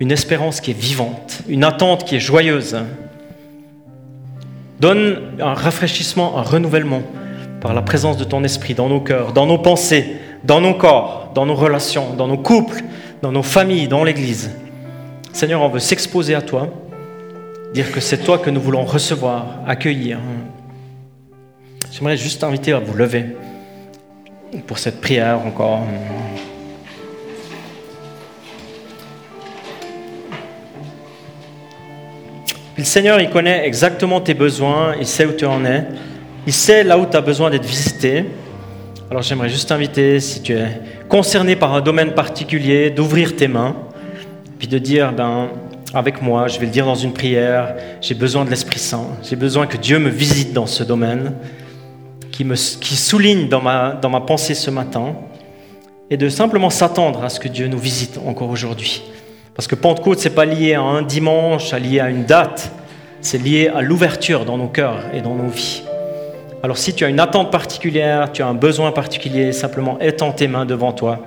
une 0.00 0.12
espérance 0.12 0.60
qui 0.60 0.70
est 0.70 0.78
vivante, 0.78 1.40
une 1.48 1.64
attente 1.64 2.04
qui 2.04 2.16
est 2.16 2.20
joyeuse. 2.20 2.78
Donne 4.80 5.18
un 5.40 5.54
rafraîchissement, 5.54 6.38
un 6.38 6.42
renouvellement 6.42 7.02
par 7.60 7.74
la 7.74 7.82
présence 7.82 8.16
de 8.16 8.24
ton 8.24 8.44
Esprit 8.44 8.74
dans 8.74 8.88
nos 8.88 9.00
cœurs, 9.00 9.32
dans 9.32 9.46
nos 9.46 9.58
pensées, 9.58 10.16
dans 10.44 10.60
nos 10.60 10.74
corps, 10.74 11.32
dans 11.34 11.46
nos 11.46 11.56
relations, 11.56 12.14
dans 12.16 12.28
nos 12.28 12.38
couples, 12.38 12.84
dans 13.22 13.32
nos 13.32 13.42
familles, 13.42 13.88
dans 13.88 14.04
l'Église. 14.04 14.50
Seigneur, 15.32 15.62
on 15.62 15.68
veut 15.68 15.80
s'exposer 15.80 16.34
à 16.34 16.42
toi, 16.42 16.68
dire 17.74 17.92
que 17.92 18.00
c'est 18.00 18.18
toi 18.18 18.38
que 18.38 18.50
nous 18.50 18.60
voulons 18.60 18.84
recevoir, 18.84 19.60
accueillir, 19.66 20.18
J'aimerais 21.90 22.16
juste 22.16 22.42
t'inviter 22.42 22.72
à 22.72 22.78
vous 22.78 22.96
lever 22.96 23.24
pour 24.68 24.78
cette 24.78 25.00
prière 25.00 25.40
encore. 25.44 25.80
Le 32.76 32.84
Seigneur, 32.84 33.20
il 33.20 33.30
connaît 33.30 33.66
exactement 33.66 34.20
tes 34.20 34.34
besoins, 34.34 34.94
il 35.00 35.06
sait 35.06 35.26
où 35.26 35.32
tu 35.32 35.44
en 35.44 35.64
es, 35.64 35.86
il 36.46 36.52
sait 36.52 36.84
là 36.84 36.96
où 36.96 37.04
tu 37.04 37.16
as 37.16 37.20
besoin 37.20 37.50
d'être 37.50 37.64
visité. 37.64 38.26
Alors 39.10 39.22
j'aimerais 39.22 39.48
juste 39.48 39.68
t'inviter, 39.68 40.20
si 40.20 40.40
tu 40.40 40.52
es 40.52 40.68
concerné 41.08 41.56
par 41.56 41.74
un 41.74 41.80
domaine 41.80 42.12
particulier, 42.12 42.90
d'ouvrir 42.90 43.36
tes 43.36 43.48
mains, 43.48 43.76
puis 44.58 44.68
de 44.68 44.78
dire, 44.78 45.12
ben, 45.12 45.48
avec 45.94 46.20
moi, 46.20 46.48
je 46.48 46.58
vais 46.58 46.66
le 46.66 46.72
dire 46.72 46.86
dans 46.86 46.94
une 46.94 47.12
prière, 47.12 47.74
j'ai 48.00 48.14
besoin 48.14 48.44
de 48.44 48.50
l'Esprit 48.50 48.78
Saint, 48.78 49.06
j'ai 49.22 49.36
besoin 49.36 49.66
que 49.66 49.76
Dieu 49.76 49.98
me 49.98 50.10
visite 50.10 50.52
dans 50.52 50.66
ce 50.66 50.84
domaine 50.84 51.32
qui, 52.30 52.44
me, 52.44 52.54
qui 52.54 52.96
souligne 52.96 53.48
dans 53.48 53.62
ma, 53.62 54.20
pensée 54.26 54.54
ce 54.54 54.70
matin, 54.70 55.14
et 56.10 56.16
de 56.16 56.28
simplement 56.28 56.70
s'attendre 56.70 57.24
à 57.24 57.28
ce 57.28 57.40
que 57.40 57.48
Dieu 57.48 57.68
nous 57.68 57.78
visite 57.78 58.18
encore 58.26 58.50
aujourd'hui. 58.50 59.02
Parce 59.54 59.66
que 59.66 59.74
Pentecôte, 59.74 60.20
c'est 60.20 60.34
pas 60.34 60.44
lié 60.44 60.74
à 60.74 60.82
un 60.82 61.02
dimanche, 61.02 61.72
à 61.72 61.78
lié 61.78 62.00
à 62.00 62.10
une 62.10 62.24
date, 62.24 62.70
c'est 63.20 63.38
lié 63.38 63.68
à 63.68 63.82
l'ouverture 63.82 64.44
dans 64.44 64.56
nos 64.56 64.68
cœurs 64.68 65.02
et 65.12 65.20
dans 65.20 65.34
nos 65.34 65.48
vies. 65.48 65.82
Alors 66.60 66.76
si 66.76 66.92
tu 66.92 67.04
as 67.04 67.08
une 67.08 67.20
attente 67.20 67.52
particulière, 67.52 68.32
tu 68.32 68.42
as 68.42 68.48
un 68.48 68.54
besoin 68.54 68.90
particulier, 68.90 69.52
simplement 69.52 69.96
étends 70.00 70.32
tes 70.32 70.48
mains 70.48 70.66
devant 70.66 70.92
toi 70.92 71.20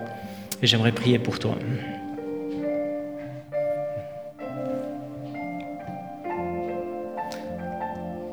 et 0.62 0.68
j'aimerais 0.68 0.92
prier 0.92 1.20
pour 1.20 1.40
toi. 1.40 1.56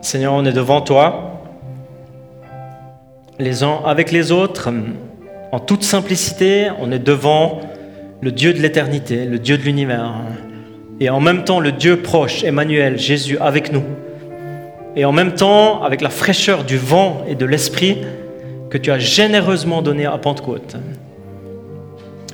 Seigneur, 0.00 0.32
on 0.32 0.44
est 0.44 0.52
devant 0.52 0.80
toi, 0.80 1.42
les 3.38 3.62
uns 3.62 3.80
avec 3.84 4.10
les 4.10 4.32
autres, 4.32 4.68
en 5.52 5.60
toute 5.60 5.84
simplicité, 5.84 6.68
on 6.80 6.90
est 6.90 6.98
devant 6.98 7.60
le 8.20 8.32
Dieu 8.32 8.52
de 8.52 8.58
l'éternité, 8.58 9.24
le 9.24 9.38
Dieu 9.38 9.56
de 9.56 9.62
l'univers, 9.62 10.14
et 10.98 11.10
en 11.10 11.20
même 11.20 11.44
temps 11.44 11.60
le 11.60 11.70
Dieu 11.70 12.02
proche, 12.02 12.42
Emmanuel, 12.42 12.98
Jésus, 12.98 13.38
avec 13.38 13.72
nous. 13.72 13.84
Et 14.96 15.04
en 15.04 15.12
même 15.12 15.34
temps, 15.34 15.82
avec 15.82 16.00
la 16.00 16.10
fraîcheur 16.10 16.64
du 16.64 16.76
vent 16.76 17.22
et 17.28 17.34
de 17.34 17.44
l'esprit 17.44 17.98
que 18.70 18.78
tu 18.78 18.90
as 18.90 18.98
généreusement 18.98 19.82
donné 19.82 20.06
à 20.06 20.16
Pentecôte. 20.18 20.76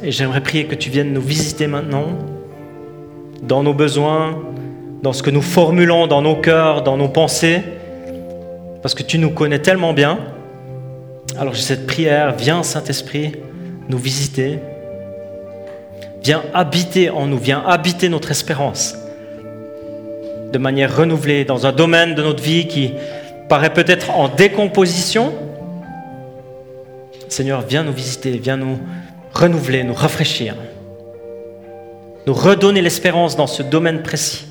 Et 0.02 0.10
j'aimerais 0.10 0.40
prier 0.40 0.66
que 0.66 0.74
tu 0.74 0.90
viennes 0.90 1.12
nous 1.12 1.20
visiter 1.20 1.66
maintenant, 1.66 2.06
dans 3.42 3.62
nos 3.62 3.74
besoins, 3.74 4.38
dans 5.02 5.12
ce 5.12 5.22
que 5.22 5.30
nous 5.30 5.42
formulons 5.42 6.06
dans 6.06 6.22
nos 6.22 6.36
cœurs, 6.36 6.82
dans 6.82 6.96
nos 6.96 7.08
pensées, 7.08 7.62
parce 8.82 8.94
que 8.94 9.02
tu 9.02 9.18
nous 9.18 9.30
connais 9.30 9.58
tellement 9.58 9.92
bien. 9.92 10.18
Alors 11.38 11.54
j'ai 11.54 11.62
cette 11.62 11.86
prière, 11.86 12.34
viens 12.36 12.62
Saint-Esprit 12.62 13.32
nous 13.88 13.98
visiter, 13.98 14.58
viens 16.22 16.42
habiter 16.54 17.10
en 17.10 17.26
nous, 17.26 17.38
viens 17.38 17.62
habiter 17.66 18.08
notre 18.08 18.30
espérance 18.30 18.96
de 20.54 20.58
manière 20.58 20.96
renouvelée 20.96 21.44
dans 21.44 21.66
un 21.66 21.72
domaine 21.72 22.14
de 22.14 22.22
notre 22.22 22.40
vie 22.40 22.68
qui 22.68 22.92
paraît 23.48 23.72
peut-être 23.72 24.12
en 24.12 24.28
décomposition. 24.28 25.34
Seigneur, 27.28 27.62
viens 27.62 27.82
nous 27.82 27.92
visiter, 27.92 28.38
viens 28.38 28.56
nous 28.56 28.78
renouveler, 29.32 29.82
nous 29.82 29.94
rafraîchir, 29.94 30.54
nous 32.28 32.34
redonner 32.34 32.82
l'espérance 32.82 33.36
dans 33.36 33.48
ce 33.48 33.64
domaine 33.64 34.04
précis. 34.04 34.46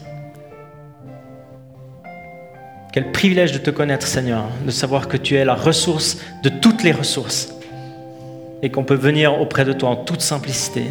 Quel 2.92 3.13
privilège 3.13 3.54
de 3.54 3.60
te 3.60 3.70
connaître, 3.70 4.06
Seigneur, 4.06 4.44
de 4.66 4.72
savoir 4.72 5.08
que 5.08 5.16
tu 5.16 5.36
es 5.36 5.46
la 5.46 5.56
ressource 5.56 6.18
de 6.44 6.50
toutes 6.50 6.84
les 6.84 6.92
ressources 6.92 7.56
et 8.62 8.70
qu'on 8.70 8.84
peut 8.84 8.94
venir 8.94 9.39
auprès 9.39 9.63
de 9.63 9.72
toi 9.72 9.88
en 9.88 9.96
toute 9.96 10.22
simplicité. 10.22 10.84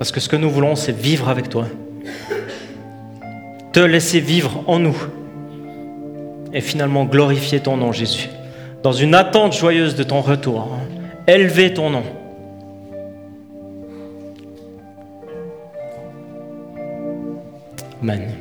Parce 0.00 0.12
que 0.12 0.20
ce 0.20 0.30
que 0.30 0.36
nous 0.36 0.48
voulons, 0.48 0.76
c'est 0.76 0.96
vivre 0.96 1.28
avec 1.28 1.50
toi. 1.50 1.66
Te 3.74 3.80
laisser 3.80 4.18
vivre 4.18 4.64
en 4.66 4.78
nous. 4.78 4.96
Et 6.54 6.62
finalement 6.62 7.04
glorifier 7.04 7.60
ton 7.60 7.76
nom, 7.76 7.92
Jésus. 7.92 8.30
Dans 8.82 8.94
une 8.94 9.14
attente 9.14 9.52
joyeuse 9.52 9.96
de 9.96 10.02
ton 10.02 10.22
retour. 10.22 10.70
Élever 11.26 11.74
ton 11.74 11.90
nom. 11.90 12.02
Amen. 18.02 18.39